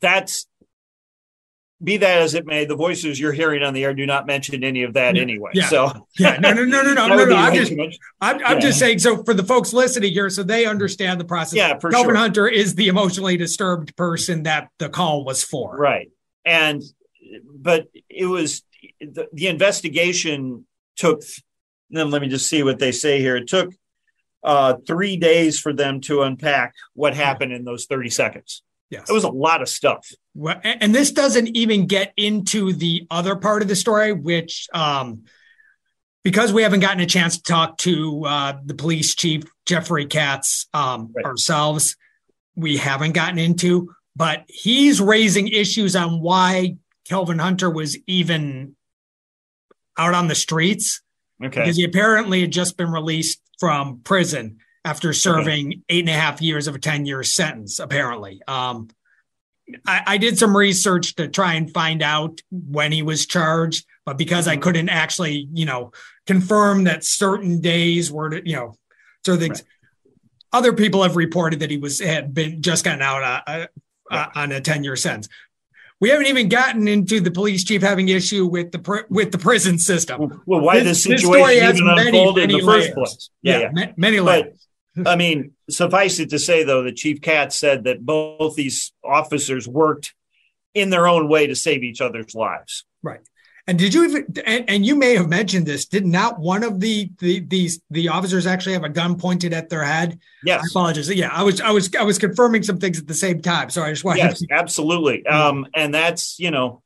that's 0.00 0.46
be 1.82 1.96
that 1.96 2.20
as 2.20 2.34
it 2.34 2.46
may, 2.46 2.66
the 2.66 2.76
voices 2.76 3.18
you're 3.18 3.32
hearing 3.32 3.62
on 3.62 3.72
the 3.72 3.84
air 3.84 3.94
do 3.94 4.04
not 4.04 4.26
mention 4.26 4.62
any 4.62 4.82
of 4.82 4.94
that 4.94 5.16
anyway. 5.16 5.50
Yeah. 5.54 5.68
So 5.68 6.06
yeah, 6.18 6.36
no, 6.36 6.52
no, 6.52 6.64
no, 6.64 6.82
no, 6.82 6.92
no, 6.94 7.06
no, 7.16 7.24
no. 7.24 7.36
I'm 7.36 7.54
just, 7.54 7.72
I'm, 8.20 8.44
I'm 8.44 8.60
just 8.60 8.78
saying. 8.78 8.98
So 8.98 9.22
for 9.24 9.32
the 9.32 9.42
folks 9.42 9.72
listening 9.72 10.12
here, 10.12 10.28
so 10.28 10.42
they 10.42 10.66
understand 10.66 11.20
the 11.20 11.24
process. 11.24 11.56
Yeah, 11.56 11.78
for 11.78 11.90
Kelvin 11.90 12.10
sure. 12.10 12.16
Hunter 12.16 12.48
is 12.48 12.74
the 12.74 12.88
emotionally 12.88 13.36
disturbed 13.36 13.96
person 13.96 14.42
that 14.42 14.68
the 14.78 14.90
call 14.90 15.24
was 15.24 15.42
for. 15.42 15.76
Right, 15.76 16.10
and 16.44 16.82
but 17.54 17.88
it 18.08 18.26
was 18.26 18.62
the, 19.00 19.28
the 19.32 19.48
investigation 19.48 20.66
took. 20.96 21.22
Then 21.88 22.10
let 22.10 22.22
me 22.22 22.28
just 22.28 22.48
see 22.48 22.62
what 22.62 22.78
they 22.78 22.92
say 22.92 23.20
here. 23.20 23.36
It 23.36 23.48
took 23.48 23.72
uh, 24.42 24.74
three 24.86 25.16
days 25.16 25.58
for 25.58 25.72
them 25.72 26.00
to 26.02 26.22
unpack 26.22 26.74
what 26.94 27.14
happened 27.14 27.52
in 27.52 27.64
those 27.64 27.86
30 27.86 28.10
seconds. 28.10 28.62
Yes. 28.90 29.08
It 29.08 29.12
was 29.12 29.24
a 29.24 29.30
lot 29.30 29.62
of 29.62 29.68
stuff. 29.68 30.10
Well, 30.34 30.60
and 30.64 30.94
this 30.94 31.12
doesn't 31.12 31.56
even 31.56 31.86
get 31.86 32.12
into 32.16 32.72
the 32.72 33.06
other 33.10 33.36
part 33.36 33.62
of 33.62 33.68
the 33.68 33.76
story, 33.76 34.12
which, 34.12 34.66
um, 34.74 35.24
because 36.24 36.52
we 36.52 36.62
haven't 36.62 36.80
gotten 36.80 37.00
a 37.00 37.06
chance 37.06 37.36
to 37.36 37.42
talk 37.42 37.78
to 37.78 38.24
uh, 38.26 38.58
the 38.64 38.74
police 38.74 39.14
chief, 39.14 39.44
Jeffrey 39.64 40.06
Katz, 40.06 40.66
um, 40.74 41.12
right. 41.14 41.24
ourselves, 41.24 41.96
we 42.56 42.76
haven't 42.76 43.12
gotten 43.12 43.38
into, 43.38 43.94
but 44.16 44.44
he's 44.48 45.00
raising 45.00 45.48
issues 45.48 45.94
on 45.94 46.20
why 46.20 46.76
Kelvin 47.08 47.38
Hunter 47.38 47.70
was 47.70 47.96
even 48.06 48.76
out 49.96 50.14
on 50.14 50.28
the 50.28 50.34
streets. 50.34 51.00
Okay. 51.42 51.60
Because 51.60 51.76
he 51.76 51.84
apparently 51.84 52.42
had 52.42 52.50
just 52.50 52.76
been 52.76 52.90
released 52.90 53.40
from 53.60 54.00
prison 54.02 54.58
after 54.84 55.12
serving 55.12 55.66
okay. 55.68 55.82
eight 55.90 56.00
and 56.00 56.08
a 56.08 56.12
half 56.12 56.40
years 56.40 56.66
of 56.66 56.74
a 56.74 56.78
10 56.78 57.06
year 57.06 57.22
sentence, 57.22 57.78
apparently. 57.78 58.40
Um, 58.48 58.88
I, 59.86 60.02
I, 60.06 60.18
did 60.18 60.38
some 60.38 60.56
research 60.56 61.14
to 61.16 61.28
try 61.28 61.54
and 61.54 61.72
find 61.72 62.02
out 62.02 62.40
when 62.50 62.90
he 62.90 63.02
was 63.02 63.26
charged, 63.26 63.86
but 64.04 64.18
because 64.18 64.48
I 64.48 64.54
mm-hmm. 64.54 64.62
couldn't 64.62 64.88
actually, 64.88 65.48
you 65.52 65.66
know, 65.66 65.92
confirm 66.26 66.84
that 66.84 67.04
certain 67.04 67.60
days 67.60 68.10
were, 68.10 68.30
to, 68.30 68.48
you 68.48 68.56
know, 68.56 68.74
so 69.24 69.36
things. 69.36 69.62
Right. 69.62 69.66
Other 70.52 70.72
people 70.72 71.02
have 71.04 71.14
reported 71.14 71.60
that 71.60 71.70
he 71.70 71.76
was 71.76 72.00
had 72.00 72.34
been 72.34 72.62
just 72.62 72.84
gotten 72.84 73.02
out 73.02 73.22
uh, 73.22 73.42
uh, 73.46 73.66
uh, 74.10 74.26
on 74.34 74.50
a 74.50 74.60
ten 74.60 74.82
year 74.82 74.96
sentence. 74.96 75.28
We 76.00 76.08
haven't 76.08 76.26
even 76.26 76.48
gotten 76.48 76.88
into 76.88 77.20
the 77.20 77.30
police 77.30 77.62
chief 77.62 77.82
having 77.82 78.08
issue 78.08 78.46
with 78.46 78.72
the 78.72 78.78
pr- 78.78 79.06
with 79.10 79.32
the 79.32 79.38
prison 79.38 79.78
system. 79.78 80.42
Well, 80.46 80.60
why 80.60 80.80
this, 80.82 81.04
this 81.04 81.22
situation 81.22 81.76
even 81.76 81.88
unfolded 81.88 82.44
in 82.44 82.58
the 82.58 82.64
layers. 82.64 82.86
first 82.86 82.94
place? 82.94 83.30
Yeah, 83.42 83.58
yeah. 83.58 83.70
yeah. 83.76 83.92
many 83.96 84.20
layers. 84.20 84.66
I 85.06 85.16
mean, 85.16 85.52
suffice 85.68 86.18
it 86.18 86.30
to 86.30 86.38
say, 86.38 86.64
though, 86.64 86.82
that 86.82 86.96
Chief 86.96 87.20
Katz 87.20 87.56
said 87.56 87.84
that 87.84 88.04
both 88.04 88.56
these 88.56 88.92
officers 89.04 89.68
worked 89.68 90.14
in 90.74 90.90
their 90.90 91.06
own 91.06 91.28
way 91.28 91.46
to 91.46 91.54
save 91.54 91.84
each 91.84 92.00
other's 92.00 92.34
lives. 92.34 92.84
Right. 93.02 93.20
And 93.70 93.78
did 93.78 93.94
you 93.94 94.02
even? 94.02 94.26
And, 94.46 94.68
and 94.68 94.84
you 94.84 94.96
may 94.96 95.14
have 95.14 95.28
mentioned 95.28 95.64
this. 95.64 95.86
Did 95.86 96.04
not 96.04 96.40
one 96.40 96.64
of 96.64 96.80
the 96.80 97.08
the 97.20 97.38
these 97.38 97.80
the 97.88 98.08
officers 98.08 98.44
actually 98.44 98.72
have 98.72 98.82
a 98.82 98.88
gun 98.88 99.16
pointed 99.16 99.52
at 99.52 99.68
their 99.68 99.84
head? 99.84 100.18
Yes. 100.44 100.64
I 100.64 100.66
apologize. 100.68 101.08
Yeah, 101.08 101.28
I 101.32 101.44
was 101.44 101.60
I 101.60 101.70
was 101.70 101.88
I 101.94 102.02
was 102.02 102.18
confirming 102.18 102.64
some 102.64 102.78
things 102.78 102.98
at 102.98 103.06
the 103.06 103.14
same 103.14 103.40
time. 103.40 103.70
So 103.70 103.84
I 103.84 103.90
just 103.90 104.02
wanted. 104.02 104.24
Yes, 104.24 104.40
to- 104.40 104.48
absolutely. 104.50 105.24
Um, 105.30 105.68
and 105.72 105.94
that's 105.94 106.36
you 106.40 106.50
know 106.50 106.82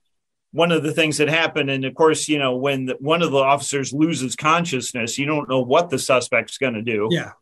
one 0.53 0.73
of 0.73 0.83
the 0.83 0.93
things 0.93 1.17
that 1.17 1.29
happened. 1.31 1.71
And 1.71 1.87
of 1.87 1.95
course, 1.95 2.29
you 2.29 2.39
know 2.39 2.57
when 2.57 2.85
the, 2.85 2.97
one 3.01 3.23
of 3.23 3.31
the 3.31 3.39
officers 3.39 3.95
loses 3.95 4.37
consciousness, 4.37 5.17
you 5.17 5.25
don't 5.25 5.49
know 5.49 5.63
what 5.63 5.89
the 5.89 5.99
suspect's 5.99 6.59
going 6.59 6.75
to 6.75 6.83
do. 6.83 7.09
Yeah. 7.11 7.33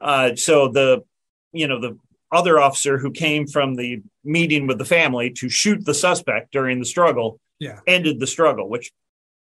Uh, 0.00 0.36
so 0.36 0.68
the, 0.68 1.02
you 1.52 1.66
know, 1.66 1.80
the 1.80 1.98
other 2.34 2.60
officer 2.60 2.98
who 2.98 3.10
came 3.10 3.46
from 3.46 3.76
the 3.76 4.02
meeting 4.24 4.66
with 4.66 4.78
the 4.78 4.84
family 4.84 5.30
to 5.30 5.48
shoot 5.48 5.84
the 5.84 5.94
suspect 5.94 6.52
during 6.52 6.78
the 6.78 6.84
struggle, 6.84 7.40
yeah, 7.58 7.80
ended 7.86 8.20
the 8.20 8.26
struggle, 8.26 8.68
which 8.68 8.92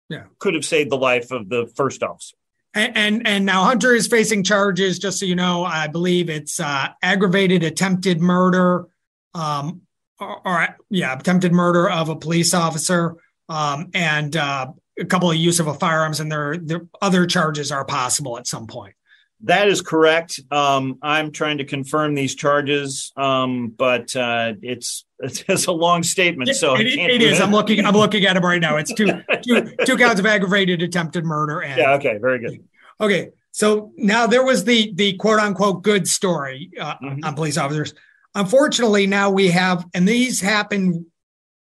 yeah 0.08 0.24
could 0.38 0.54
have 0.54 0.64
saved 0.64 0.90
the 0.90 0.96
life 0.96 1.30
of 1.30 1.48
the 1.48 1.70
first 1.74 2.02
officer. 2.02 2.36
And, 2.74 2.96
and, 2.96 3.26
and 3.26 3.46
now 3.46 3.64
Hunter 3.64 3.94
is 3.94 4.06
facing 4.06 4.44
charges. 4.44 4.98
Just 4.98 5.18
so 5.18 5.26
you 5.26 5.34
know, 5.34 5.64
I 5.64 5.86
believe 5.86 6.28
it's 6.28 6.60
uh, 6.60 6.88
aggravated 7.02 7.62
attempted 7.62 8.20
murder, 8.20 8.86
um, 9.34 9.82
or, 10.20 10.46
or, 10.46 10.76
yeah, 10.90 11.18
attempted 11.18 11.52
murder 11.52 11.88
of 11.88 12.10
a 12.10 12.16
police 12.16 12.52
officer, 12.52 13.16
um, 13.48 13.90
and 13.94 14.36
uh, 14.36 14.66
a 14.98 15.04
couple 15.06 15.30
of 15.30 15.36
use 15.36 15.60
of 15.60 15.68
a 15.68 15.74
firearms, 15.74 16.20
and 16.20 16.30
there, 16.30 16.58
there 16.58 16.82
other 17.00 17.26
charges 17.26 17.72
are 17.72 17.84
possible 17.84 18.36
at 18.38 18.46
some 18.46 18.66
point. 18.66 18.94
That 19.42 19.68
is 19.68 19.82
correct. 19.82 20.40
Um, 20.50 20.98
I'm 21.02 21.30
trying 21.30 21.58
to 21.58 21.64
confirm 21.64 22.14
these 22.14 22.34
charges, 22.34 23.12
um, 23.16 23.74
but 23.76 24.16
uh, 24.16 24.54
it's 24.62 25.04
it's 25.18 25.66
a 25.66 25.72
long 25.72 26.02
statement, 26.02 26.54
so 26.56 26.74
it, 26.74 26.86
it 26.86 27.22
is. 27.22 27.40
I'm 27.40 27.52
looking. 27.52 27.84
I'm 27.84 27.94
looking 27.94 28.24
at 28.24 28.34
them 28.34 28.44
right 28.44 28.60
now. 28.60 28.76
It's 28.76 28.92
two 28.94 29.06
two 29.42 29.74
two 29.84 29.96
counts 29.96 30.20
of 30.20 30.26
aggravated 30.26 30.82
attempted 30.82 31.24
murder. 31.24 31.60
And, 31.62 31.78
yeah. 31.78 31.92
Okay. 31.94 32.18
Very 32.18 32.38
good. 32.38 32.64
Okay. 33.00 33.30
So 33.52 33.92
now 33.96 34.26
there 34.26 34.44
was 34.44 34.64
the 34.64 34.92
the 34.94 35.14
quote 35.14 35.38
unquote 35.38 35.82
good 35.82 36.08
story 36.08 36.70
uh, 36.80 36.94
mm-hmm. 36.96 37.24
on 37.24 37.34
police 37.34 37.58
officers. 37.58 37.94
Unfortunately, 38.34 39.06
now 39.06 39.30
we 39.30 39.48
have, 39.48 39.86
and 39.94 40.06
these 40.06 40.42
happen 40.42 41.06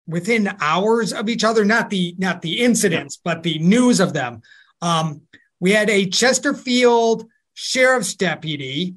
within 0.09 0.53
hours 0.61 1.13
of 1.13 1.29
each 1.29 1.45
other. 1.45 1.65
Not 1.65 1.91
the 1.91 2.15
not 2.19 2.43
the 2.43 2.61
incidents, 2.61 3.17
yeah. 3.17 3.33
but 3.33 3.43
the 3.43 3.59
news 3.59 4.01
of 4.01 4.13
them. 4.13 4.43
Um, 4.83 5.23
we 5.61 5.73
had 5.73 5.89
a 5.89 6.07
Chesterfield 6.07 7.25
sheriff's 7.57 8.15
deputy. 8.15 8.95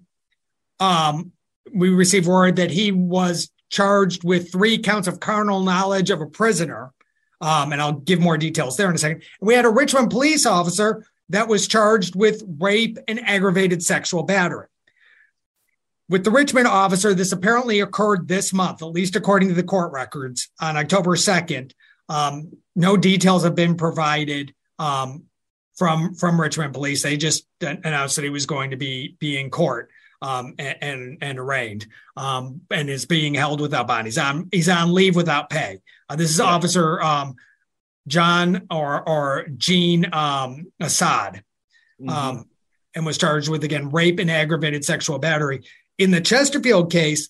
Um, 0.80 1.32
we 1.74 1.90
received 1.90 2.28
word 2.28 2.58
that 2.58 2.70
he 2.70 2.92
was 2.92 3.50
charged 3.70 4.24
with 4.24 4.52
three 4.52 4.78
counts 4.78 5.08
of 5.08 5.20
carnal 5.20 5.62
knowledge 5.62 6.10
of 6.10 6.22
a 6.22 6.28
prisoner. 6.28 6.92
Um, 7.42 7.72
and 7.72 7.82
I'll 7.82 7.94
give 7.94 8.20
more 8.20 8.38
details 8.38 8.76
there 8.76 8.90
in 8.90 8.96
a 8.96 8.98
second. 8.98 9.24
We 9.40 9.56
had 9.56 9.66
a 9.66 9.70
Richmond 9.70 10.10
police 10.10 10.46
officer 10.46 11.06
that 11.30 11.48
was 11.48 11.68
charged 11.68 12.16
with 12.16 12.44
rape 12.60 12.98
and 13.08 13.20
aggravated 13.26 13.82
sexual 13.82 14.24
battery. 14.24 14.68
With 16.10 16.26
the 16.26 16.32
Richmond 16.32 16.68
officer, 16.68 17.14
this 17.14 17.32
apparently 17.32 17.80
occurred 17.80 18.28
this 18.28 18.52
month, 18.52 18.82
at 18.82 18.88
least 18.88 19.16
according 19.16 19.50
to 19.50 19.56
the 19.56 19.64
court 19.64 19.94
records, 19.94 20.50
on 20.60 20.76
October 20.76 21.16
2nd. 21.16 21.72
Um, 22.10 22.58
no 22.76 22.98
details 22.98 23.44
have 23.44 23.56
been 23.56 23.76
provided. 23.76 24.54
Um, 24.80 25.29
from 25.80 26.14
from 26.14 26.40
Richmond 26.40 26.74
Police. 26.74 27.02
They 27.02 27.18
just 27.18 27.48
announced 27.62 28.18
that 28.18 28.24
he 28.24 28.30
was 28.30 28.46
going 28.46 28.72
to 28.72 28.78
be 28.78 29.16
be 29.18 29.40
in 29.40 29.50
court 29.50 29.90
um, 30.22 30.54
and, 30.60 30.78
and, 30.82 31.18
and 31.22 31.40
arraigned 31.40 31.88
um, 32.18 32.62
and 32.70 32.90
is 32.90 33.06
being 33.06 33.34
held 33.34 33.62
without 33.62 33.88
bond. 33.88 34.06
He's 34.06 34.18
on 34.18 34.50
he's 34.52 34.70
on 34.70 34.94
leave 34.94 35.16
without 35.16 35.50
pay. 35.50 35.80
Uh, 36.10 36.18
this 36.18 36.30
is 36.30 36.40
yeah. 36.40 36.46
Officer 36.46 37.02
um, 37.02 37.36
John 38.08 38.68
or 38.70 39.08
or 39.08 39.48
Gene 39.58 40.14
um, 40.14 40.72
Assad, 40.82 41.44
mm-hmm. 42.00 42.10
Um, 42.10 42.46
and 42.94 43.06
was 43.06 43.18
charged 43.18 43.50
with 43.50 43.64
again 43.64 43.90
rape 43.90 44.20
and 44.20 44.30
aggravated 44.30 44.84
sexual 44.84 45.18
battery. 45.18 45.64
In 45.98 46.12
the 46.12 46.22
Chesterfield 46.22 46.92
case, 46.92 47.30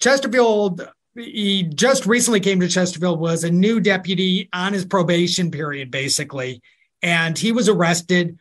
Chesterfield 0.00 0.88
he 1.16 1.62
just 1.62 2.06
recently 2.06 2.40
came 2.40 2.58
to 2.60 2.68
Chesterfield 2.68 3.20
was 3.20 3.44
a 3.44 3.50
new 3.50 3.78
deputy 3.80 4.48
on 4.52 4.72
his 4.72 4.84
probation 4.84 5.50
period 5.50 5.90
basically 5.90 6.60
and 7.04 7.38
he 7.38 7.52
was 7.52 7.68
arrested 7.68 8.38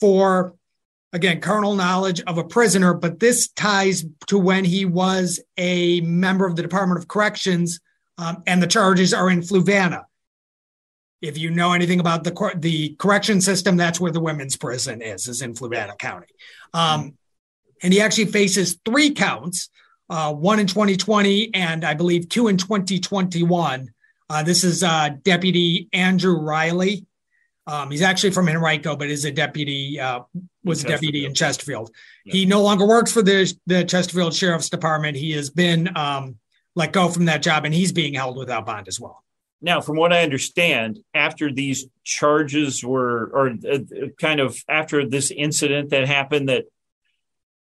for 0.00 0.54
again 1.12 1.40
carnal 1.40 1.76
knowledge 1.76 2.20
of 2.22 2.38
a 2.38 2.44
prisoner 2.44 2.92
but 2.94 3.20
this 3.20 3.48
ties 3.48 4.04
to 4.26 4.38
when 4.38 4.64
he 4.64 4.84
was 4.84 5.38
a 5.56 6.00
member 6.00 6.46
of 6.46 6.56
the 6.56 6.62
department 6.62 6.98
of 6.98 7.06
corrections 7.06 7.78
um, 8.18 8.42
and 8.46 8.62
the 8.62 8.66
charges 8.66 9.12
are 9.12 9.28
in 9.28 9.40
fluvanna. 9.40 10.04
If 11.20 11.36
you 11.36 11.50
know 11.50 11.72
anything 11.72 12.00
about 12.00 12.24
the 12.24 12.52
the 12.56 12.96
correction 12.98 13.40
system 13.40 13.76
that's 13.76 14.00
where 14.00 14.12
the 14.12 14.20
women's 14.20 14.56
prison 14.56 15.02
is 15.02 15.28
is 15.28 15.42
in 15.42 15.54
fluvanna 15.54 15.96
county. 15.98 16.26
Um, 16.74 17.14
and 17.82 17.92
he 17.92 18.00
actually 18.00 18.26
faces 18.26 18.78
three 18.84 19.10
counts 19.10 19.68
uh, 20.08 20.32
one 20.32 20.58
in 20.58 20.66
2020 20.66 21.54
and 21.54 21.84
i 21.84 21.94
believe 21.94 22.28
two 22.28 22.48
in 22.48 22.56
2021 22.56 23.90
uh, 24.28 24.42
this 24.42 24.64
is 24.64 24.82
uh, 24.82 25.10
deputy 25.22 25.88
andrew 25.92 26.38
riley 26.38 27.04
um, 27.66 27.90
he's 27.90 28.02
actually 28.02 28.30
from 28.30 28.48
Henrico, 28.48 28.96
but 28.96 29.08
is 29.08 29.24
a 29.24 29.32
deputy, 29.32 29.98
uh, 29.98 30.20
was 30.64 30.84
a 30.84 30.88
deputy 30.88 31.24
in 31.24 31.34
Chesterfield. 31.34 31.90
Yeah. 32.24 32.32
He 32.32 32.46
no 32.46 32.62
longer 32.62 32.86
works 32.86 33.12
for 33.12 33.22
the, 33.22 33.52
the 33.66 33.84
Chesterfield 33.84 34.34
Sheriff's 34.34 34.70
Department. 34.70 35.16
He 35.16 35.32
has 35.32 35.50
been 35.50 35.96
um, 35.96 36.36
let 36.76 36.92
go 36.92 37.08
from 37.08 37.24
that 37.24 37.42
job 37.42 37.64
and 37.64 37.74
he's 37.74 37.92
being 37.92 38.14
held 38.14 38.36
without 38.36 38.66
bond 38.66 38.86
as 38.86 39.00
well. 39.00 39.24
Now, 39.60 39.80
from 39.80 39.96
what 39.96 40.12
I 40.12 40.22
understand, 40.22 41.00
after 41.14 41.50
these 41.50 41.86
charges 42.04 42.84
were, 42.84 43.30
or 43.32 43.48
uh, 43.48 43.78
kind 44.20 44.38
of 44.38 44.62
after 44.68 45.08
this 45.08 45.30
incident 45.30 45.90
that 45.90 46.06
happened, 46.06 46.50
that 46.50 46.66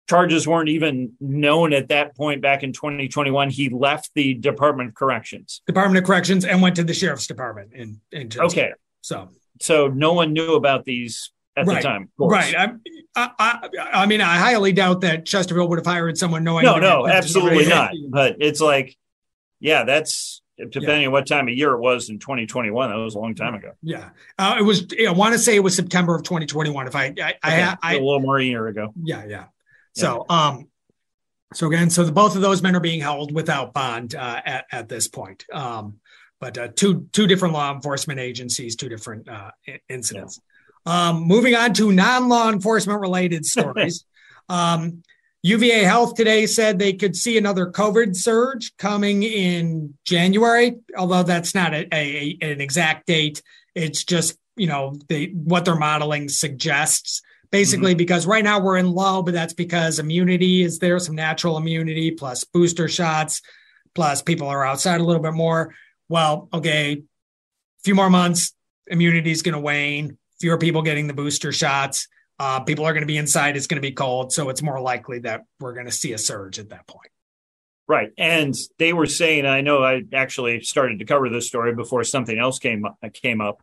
charges 0.07 0.47
weren't 0.47 0.69
even 0.69 1.13
known 1.19 1.73
at 1.73 1.87
that 1.87 2.15
point 2.15 2.41
back 2.41 2.63
in 2.63 2.73
2021, 2.73 3.49
he 3.49 3.69
left 3.69 4.11
the 4.13 4.33
Department 4.35 4.89
of 4.89 4.95
Corrections. 4.95 5.61
Department 5.65 5.97
of 5.97 6.05
Corrections 6.05 6.45
and 6.45 6.61
went 6.61 6.75
to 6.75 6.83
the 6.83 6.93
Sheriff's 6.93 7.27
Department 7.27 7.73
in, 7.73 8.01
in 8.11 8.29
Okay. 8.37 8.73
So 9.01 9.29
so 9.61 9.87
no 9.87 10.13
one 10.13 10.33
knew 10.33 10.55
about 10.55 10.85
these 10.85 11.31
at 11.55 11.65
right. 11.65 11.75
the 11.75 11.81
time. 11.81 12.09
Right. 12.17 12.55
I, 12.55 12.71
I, 13.15 13.69
I, 13.93 14.05
mean, 14.05 14.21
I 14.21 14.37
highly 14.37 14.73
doubt 14.73 15.01
that 15.01 15.25
Chesterfield 15.25 15.69
would 15.69 15.79
have 15.79 15.85
hired 15.85 16.17
someone 16.17 16.43
knowing. 16.43 16.65
No, 16.65 16.77
no, 16.77 17.07
absolutely 17.07 17.65
not. 17.67 17.93
But 18.09 18.37
it's 18.39 18.59
like, 18.59 18.97
yeah, 19.59 19.85
that's 19.85 20.41
depending 20.57 21.01
yeah. 21.01 21.07
on 21.07 21.13
what 21.13 21.27
time 21.27 21.47
of 21.47 21.53
year 21.53 21.73
it 21.73 21.79
was 21.79 22.09
in 22.09 22.19
2021. 22.19 22.89
That 22.89 22.95
was 22.97 23.15
a 23.15 23.19
long 23.19 23.35
time 23.35 23.55
ago. 23.55 23.71
Yeah, 23.81 24.09
uh, 24.37 24.57
it 24.59 24.63
was. 24.63 24.87
I 25.05 25.11
want 25.11 25.33
to 25.33 25.39
say 25.39 25.55
it 25.55 25.59
was 25.59 25.75
September 25.75 26.15
of 26.15 26.23
2021. 26.23 26.87
If 26.87 26.95
I, 26.95 27.05
I, 27.05 27.07
okay. 27.07 27.35
I, 27.43 27.77
I, 27.81 27.93
a 27.95 27.99
little 27.99 28.19
more 28.19 28.37
a 28.37 28.43
year 28.43 28.67
ago. 28.67 28.93
Yeah, 29.01 29.25
yeah. 29.27 29.45
So, 29.93 30.25
yeah. 30.29 30.47
um, 30.47 30.67
so 31.53 31.67
again, 31.67 31.89
so 31.89 32.03
the, 32.03 32.11
both 32.11 32.35
of 32.35 32.41
those 32.41 32.61
men 32.61 32.75
are 32.75 32.81
being 32.81 32.99
held 32.99 33.33
without 33.33 33.73
bond 33.73 34.15
uh, 34.15 34.41
at 34.45 34.65
at 34.71 34.89
this 34.89 35.07
point. 35.07 35.45
Um, 35.51 35.99
but 36.39 36.57
uh, 36.57 36.67
two 36.75 37.07
two 37.11 37.27
different 37.27 37.53
law 37.53 37.73
enforcement 37.73 38.19
agencies, 38.19 38.75
two 38.75 38.89
different 38.89 39.27
uh, 39.27 39.51
incidents. 39.89 40.39
Yeah. 40.85 41.09
Um, 41.09 41.21
moving 41.21 41.55
on 41.55 41.73
to 41.75 41.91
non 41.91 42.29
law 42.29 42.49
enforcement 42.49 42.99
related 42.99 43.45
stories. 43.45 44.05
um, 44.49 45.03
UVA 45.43 45.83
Health 45.83 46.15
today 46.15 46.47
said 46.47 46.79
they 46.79 46.93
could 46.93 47.15
see 47.15 47.37
another 47.37 47.71
COVID 47.71 48.15
surge 48.15 48.75
coming 48.77 49.21
in 49.21 49.93
January, 50.03 50.77
although 50.97 51.21
that's 51.21 51.53
not 51.53 51.73
a, 51.73 51.87
a, 51.93 52.37
an 52.41 52.61
exact 52.61 53.05
date. 53.05 53.43
It's 53.75 54.03
just 54.03 54.37
you 54.55 54.67
know 54.67 54.95
they, 55.07 55.27
what 55.27 55.65
their 55.65 55.75
modeling 55.75 56.29
suggests. 56.29 57.21
Basically, 57.51 57.91
mm-hmm. 57.91 57.99
because 57.99 58.25
right 58.25 58.43
now 58.43 58.59
we're 58.59 58.77
in 58.77 58.91
low, 58.91 59.21
but 59.21 59.33
that's 59.33 59.53
because 59.53 59.99
immunity 59.99 60.63
is 60.63 60.79
there, 60.79 60.99
some 60.99 61.15
natural 61.15 61.57
immunity 61.57 62.11
plus 62.11 62.43
booster 62.43 62.89
shots, 62.89 63.41
plus 63.93 64.21
people 64.21 64.47
are 64.47 64.65
outside 64.65 64.99
a 64.99 65.03
little 65.03 65.21
bit 65.21 65.33
more 65.33 65.73
well, 66.09 66.49
okay, 66.53 66.93
a 66.93 67.03
few 67.83 67.95
more 67.95 68.09
months, 68.09 68.53
immunity 68.87 69.31
is 69.31 69.41
going 69.41 69.53
to 69.53 69.59
wane, 69.59 70.17
fewer 70.39 70.57
people 70.57 70.81
getting 70.81 71.07
the 71.07 71.13
booster 71.13 71.51
shots. 71.51 72.07
Uh, 72.37 72.59
people 72.59 72.85
are 72.85 72.93
going 72.93 73.01
to 73.01 73.07
be 73.07 73.17
inside. 73.17 73.55
It's 73.55 73.67
going 73.67 73.81
to 73.81 73.87
be 73.87 73.93
cold. 73.93 74.33
So 74.33 74.49
it's 74.49 74.61
more 74.61 74.79
likely 74.81 75.19
that 75.19 75.41
we're 75.59 75.73
going 75.73 75.85
to 75.85 75.91
see 75.91 76.13
a 76.13 76.17
surge 76.17 76.59
at 76.59 76.69
that 76.69 76.85
point. 76.87 77.09
Right. 77.87 78.11
And 78.17 78.53
they 78.79 78.93
were 78.93 79.05
saying, 79.05 79.45
I 79.45 79.61
know 79.61 79.83
I 79.83 80.01
actually 80.11 80.61
started 80.61 80.99
to 80.99 81.05
cover 81.05 81.29
this 81.29 81.47
story 81.47 81.73
before 81.75 82.03
something 82.03 82.37
else 82.37 82.59
came, 82.59 82.85
came 83.13 83.41
up, 83.41 83.61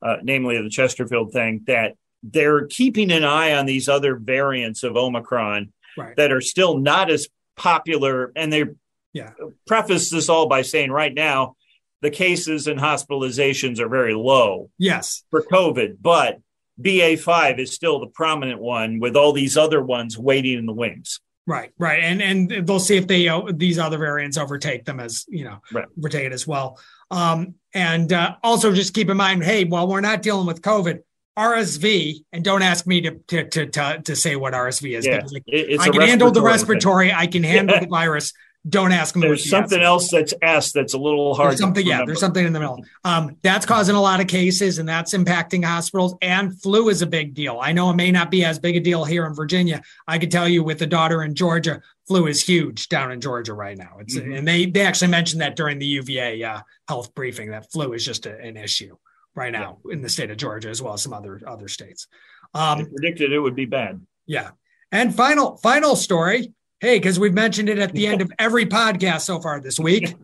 uh, 0.00 0.16
namely 0.22 0.60
the 0.62 0.70
Chesterfield 0.70 1.32
thing, 1.32 1.62
that 1.66 1.94
they're 2.22 2.66
keeping 2.66 3.10
an 3.10 3.24
eye 3.24 3.54
on 3.54 3.66
these 3.66 3.88
other 3.88 4.16
variants 4.16 4.82
of 4.82 4.96
Omicron 4.96 5.72
right. 5.98 6.16
that 6.16 6.32
are 6.32 6.40
still 6.40 6.78
not 6.78 7.10
as 7.10 7.28
popular. 7.56 8.32
And 8.36 8.52
they 8.52 8.64
yeah. 9.12 9.32
preface 9.66 10.10
this 10.10 10.28
all 10.28 10.46
by 10.48 10.62
saying 10.62 10.90
right 10.92 11.12
now, 11.12 11.56
the 12.02 12.10
cases 12.10 12.66
and 12.66 12.78
hospitalizations 12.78 13.80
are 13.80 13.88
very 13.88 14.14
low. 14.14 14.70
Yes. 14.78 15.24
For 15.30 15.42
COVID, 15.42 15.96
but 16.00 16.40
BA5 16.80 17.58
is 17.58 17.72
still 17.74 18.00
the 18.00 18.06
prominent 18.06 18.60
one 18.60 19.00
with 19.00 19.16
all 19.16 19.32
these 19.32 19.56
other 19.56 19.82
ones 19.82 20.18
waiting 20.18 20.58
in 20.58 20.66
the 20.66 20.72
wings. 20.72 21.20
Right, 21.48 21.70
right, 21.78 22.02
and 22.02 22.20
and 22.20 22.66
they'll 22.66 22.80
see 22.80 22.96
if 22.96 23.06
they 23.06 23.28
uh, 23.28 23.52
these 23.54 23.78
other 23.78 23.98
variants 23.98 24.36
overtake 24.36 24.84
them 24.84 24.98
as 24.98 25.24
you 25.28 25.44
know 25.44 25.58
right. 25.72 25.86
overtake 25.96 26.24
it 26.24 26.32
as 26.32 26.44
well. 26.44 26.80
Um, 27.12 27.54
and 27.72 28.12
uh, 28.12 28.34
also 28.42 28.72
just 28.72 28.94
keep 28.94 29.08
in 29.10 29.16
mind, 29.16 29.44
hey, 29.44 29.64
while 29.64 29.86
we're 29.86 30.00
not 30.00 30.22
dealing 30.22 30.46
with 30.48 30.60
COVID, 30.60 31.02
RSV, 31.38 32.24
and 32.32 32.42
don't 32.42 32.62
ask 32.62 32.84
me 32.84 33.02
to 33.02 33.18
to 33.28 33.48
to 33.48 33.66
to, 33.66 34.02
to 34.04 34.16
say 34.16 34.34
what 34.34 34.54
RSV 34.54 34.98
is. 34.98 35.06
Yeah, 35.06 35.22
like, 35.30 35.44
I 35.80 35.90
can 35.90 36.00
handle 36.00 36.32
the 36.32 36.42
respiratory, 36.42 37.08
thing. 37.08 37.16
I 37.16 37.28
can 37.28 37.44
handle 37.44 37.76
yeah. 37.76 37.82
the 37.82 37.88
virus 37.88 38.32
don't 38.68 38.92
ask 38.92 39.14
them. 39.14 39.20
There's 39.20 39.48
something 39.48 39.80
else 39.80 40.10
that's 40.10 40.34
S 40.42 40.72
that's 40.72 40.94
a 40.94 40.98
little 40.98 41.34
hard. 41.34 41.50
There's 41.50 41.60
something, 41.60 41.86
yeah. 41.86 42.04
There's 42.04 42.20
something 42.20 42.44
in 42.44 42.52
the 42.52 42.58
middle. 42.58 42.84
Um, 43.04 43.36
that's 43.42 43.64
causing 43.64 43.94
a 43.94 44.00
lot 44.00 44.20
of 44.20 44.26
cases, 44.26 44.78
and 44.78 44.88
that's 44.88 45.14
impacting 45.14 45.64
hospitals. 45.64 46.14
And 46.20 46.60
flu 46.60 46.88
is 46.88 47.02
a 47.02 47.06
big 47.06 47.34
deal. 47.34 47.58
I 47.62 47.72
know 47.72 47.90
it 47.90 47.96
may 47.96 48.10
not 48.10 48.30
be 48.30 48.44
as 48.44 48.58
big 48.58 48.76
a 48.76 48.80
deal 48.80 49.04
here 49.04 49.26
in 49.26 49.34
Virginia. 49.34 49.82
I 50.08 50.18
could 50.18 50.30
tell 50.30 50.48
you, 50.48 50.64
with 50.64 50.78
the 50.78 50.86
daughter 50.86 51.22
in 51.22 51.34
Georgia, 51.34 51.80
flu 52.08 52.26
is 52.26 52.42
huge 52.42 52.88
down 52.88 53.12
in 53.12 53.20
Georgia 53.20 53.54
right 53.54 53.76
now. 53.76 53.96
It's 54.00 54.16
mm-hmm. 54.16 54.32
and 54.32 54.48
they 54.48 54.66
they 54.66 54.84
actually 54.84 55.10
mentioned 55.10 55.42
that 55.42 55.56
during 55.56 55.78
the 55.78 55.86
UVA 55.86 56.42
uh, 56.42 56.60
health 56.88 57.14
briefing 57.14 57.50
that 57.50 57.70
flu 57.70 57.92
is 57.92 58.04
just 58.04 58.26
a, 58.26 58.38
an 58.40 58.56
issue 58.56 58.96
right 59.34 59.52
now 59.52 59.78
yeah. 59.86 59.92
in 59.92 60.02
the 60.02 60.08
state 60.08 60.30
of 60.30 60.36
Georgia 60.38 60.70
as 60.70 60.82
well 60.82 60.94
as 60.94 61.02
some 61.02 61.12
other 61.12 61.40
other 61.46 61.68
states. 61.68 62.08
Um, 62.54 62.86
predicted 62.86 63.32
it 63.32 63.38
would 63.38 63.56
be 63.56 63.66
bad. 63.66 64.04
Yeah. 64.26 64.50
And 64.90 65.14
final 65.14 65.56
final 65.58 65.94
story. 65.94 66.52
Hey, 66.80 66.98
because 66.98 67.18
we've 67.18 67.32
mentioned 67.32 67.68
it 67.68 67.78
at 67.78 67.92
the 67.92 68.06
end 68.06 68.20
of 68.22 68.30
every 68.38 68.66
podcast 68.66 69.22
so 69.22 69.40
far 69.40 69.60
this 69.60 69.78
week. 69.78 70.14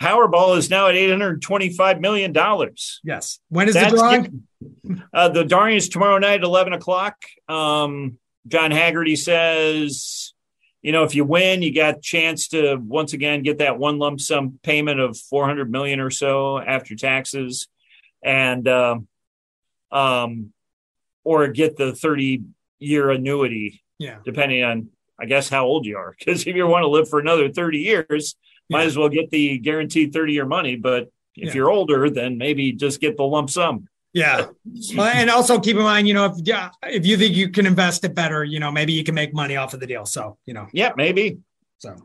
Powerball 0.00 0.56
is 0.56 0.70
now 0.70 0.86
at 0.88 0.94
$825 0.94 2.00
million. 2.00 2.34
Yes. 3.04 3.38
When 3.50 3.68
is 3.68 3.74
That's 3.74 3.90
the 3.92 3.98
drawing? 3.98 4.42
Uh, 5.12 5.28
the 5.28 5.44
drawing 5.44 5.76
is 5.76 5.90
tomorrow 5.90 6.18
night, 6.18 6.40
at 6.40 6.42
11 6.42 6.72
o'clock. 6.72 7.16
Um, 7.48 8.18
John 8.48 8.70
Haggerty 8.70 9.16
says, 9.16 10.32
you 10.80 10.92
know, 10.92 11.04
if 11.04 11.14
you 11.14 11.24
win, 11.24 11.60
you 11.60 11.74
got 11.74 11.98
a 11.98 12.00
chance 12.00 12.48
to 12.48 12.76
once 12.76 13.12
again 13.12 13.42
get 13.42 13.58
that 13.58 13.78
one 13.78 13.98
lump 13.98 14.20
sum 14.20 14.58
payment 14.62 15.00
of 15.00 15.18
400 15.18 15.70
million 15.70 16.00
or 16.00 16.10
so 16.10 16.58
after 16.58 16.96
taxes 16.96 17.68
and, 18.24 18.66
uh, 18.66 18.98
um, 19.92 20.52
or 21.24 21.48
get 21.48 21.76
the 21.76 21.94
30 21.94 22.44
year 22.78 23.10
annuity. 23.10 23.82
Yeah. 23.98 24.16
Depending 24.24 24.64
on 24.64 24.88
I 25.20 25.26
guess 25.26 25.48
how 25.48 25.66
old 25.66 25.86
you 25.86 25.96
are. 25.96 26.14
Because 26.18 26.46
if 26.46 26.56
you 26.56 26.66
want 26.66 26.82
to 26.82 26.88
live 26.88 27.08
for 27.08 27.18
another 27.18 27.48
30 27.48 27.78
years, 27.78 28.36
yeah. 28.68 28.78
might 28.78 28.86
as 28.86 28.96
well 28.96 29.08
get 29.08 29.30
the 29.30 29.58
guaranteed 29.58 30.12
30 30.12 30.32
year 30.32 30.46
money. 30.46 30.76
But 30.76 31.10
if 31.36 31.48
yeah. 31.48 31.52
you're 31.54 31.70
older, 31.70 32.10
then 32.10 32.38
maybe 32.38 32.72
just 32.72 33.00
get 33.00 33.16
the 33.16 33.24
lump 33.24 33.50
sum. 33.50 33.86
Yeah. 34.12 34.46
and 34.98 35.30
also 35.30 35.60
keep 35.60 35.76
in 35.76 35.82
mind, 35.82 36.08
you 36.08 36.14
know, 36.14 36.26
if 36.26 36.32
yeah, 36.42 36.70
if 36.82 37.06
you 37.06 37.16
think 37.16 37.36
you 37.36 37.50
can 37.50 37.66
invest 37.66 38.04
it 38.04 38.14
better, 38.14 38.42
you 38.42 38.58
know, 38.58 38.72
maybe 38.72 38.92
you 38.92 39.04
can 39.04 39.14
make 39.14 39.32
money 39.32 39.56
off 39.56 39.74
of 39.74 39.80
the 39.80 39.86
deal. 39.86 40.04
So, 40.04 40.38
you 40.46 40.54
know. 40.54 40.66
Yeah, 40.72 40.92
maybe. 40.96 41.38
So 41.78 41.96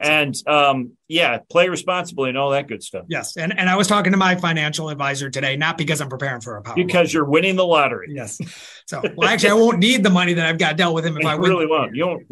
and 0.00 0.36
um, 0.46 0.92
yeah, 1.08 1.38
play 1.50 1.68
responsibly 1.68 2.28
and 2.28 2.38
all 2.38 2.50
that 2.50 2.68
good 2.68 2.82
stuff. 2.82 3.04
Yes, 3.08 3.36
and 3.36 3.56
and 3.58 3.70
I 3.70 3.76
was 3.76 3.86
talking 3.86 4.12
to 4.12 4.18
my 4.18 4.34
financial 4.36 4.88
advisor 4.88 5.30
today, 5.30 5.56
not 5.56 5.78
because 5.78 6.00
I'm 6.00 6.08
preparing 6.08 6.40
for 6.40 6.56
a 6.56 6.62
power 6.62 6.74
because 6.74 7.12
you're 7.12 7.24
winning 7.24 7.56
the 7.56 7.66
lottery. 7.66 8.08
Yes. 8.10 8.38
So 8.86 9.02
well, 9.16 9.30
actually, 9.30 9.48
I 9.48 9.54
won't 9.54 9.78
need 9.78 10.02
the 10.02 10.10
money 10.10 10.34
that 10.34 10.44
I've 10.44 10.58
got 10.58 10.76
dealt 10.76 10.94
with 10.94 11.06
him 11.06 11.16
if 11.16 11.22
you 11.22 11.28
I 11.28 11.36
really 11.36 11.66
won't. 11.66 11.94
You 11.94 12.06
won't. 12.06 12.26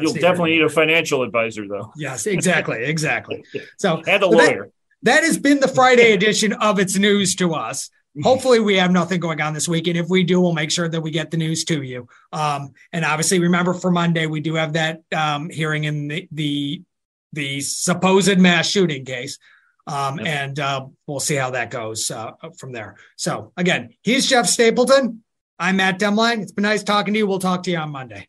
You'll 0.00 0.14
definitely 0.14 0.52
need 0.52 0.62
a 0.62 0.68
financial 0.68 1.22
advisor, 1.22 1.66
though. 1.66 1.92
Yes, 1.96 2.26
exactly, 2.26 2.84
exactly. 2.84 3.44
So 3.78 4.02
and 4.06 4.22
a 4.22 4.26
lawyer. 4.26 4.70
That, 5.02 5.20
that 5.20 5.24
has 5.24 5.38
been 5.38 5.60
the 5.60 5.68
Friday 5.68 6.12
edition 6.12 6.52
of 6.54 6.78
It's 6.78 6.96
News 6.96 7.34
to 7.36 7.54
Us. 7.54 7.90
hopefully 8.22 8.60
we 8.60 8.76
have 8.76 8.90
nothing 8.90 9.20
going 9.20 9.40
on 9.40 9.52
this 9.54 9.68
week. 9.68 9.86
And 9.86 9.98
if 9.98 10.08
we 10.08 10.24
do, 10.24 10.40
we'll 10.40 10.52
make 10.52 10.70
sure 10.70 10.88
that 10.88 11.00
we 11.00 11.10
get 11.10 11.30
the 11.30 11.36
news 11.36 11.64
to 11.64 11.82
you. 11.82 12.08
Um, 12.32 12.72
and 12.92 13.04
obviously 13.04 13.38
remember 13.38 13.74
for 13.74 13.90
Monday, 13.90 14.26
we 14.26 14.40
do 14.40 14.54
have 14.54 14.74
that 14.74 15.02
um, 15.14 15.50
hearing 15.50 15.84
in 15.84 16.08
the, 16.08 16.28
the, 16.32 16.82
the 17.32 17.60
supposed 17.60 18.38
mass 18.38 18.68
shooting 18.68 19.04
case. 19.04 19.38
Um, 19.86 20.18
yep. 20.18 20.26
and 20.26 20.60
uh, 20.60 20.86
we'll 21.06 21.20
see 21.20 21.34
how 21.34 21.50
that 21.50 21.70
goes 21.70 22.10
uh, 22.10 22.32
from 22.56 22.72
there. 22.72 22.96
So 23.16 23.52
again, 23.56 23.90
he's 24.02 24.26
Jeff 24.26 24.46
Stapleton. 24.46 25.22
I'm 25.58 25.76
Matt 25.76 25.98
Demline. 25.98 26.40
It's 26.40 26.52
been 26.52 26.62
nice 26.62 26.82
talking 26.82 27.12
to 27.14 27.18
you. 27.18 27.26
We'll 27.26 27.38
talk 27.38 27.64
to 27.64 27.70
you 27.70 27.78
on 27.78 27.90
Monday. 27.90 28.28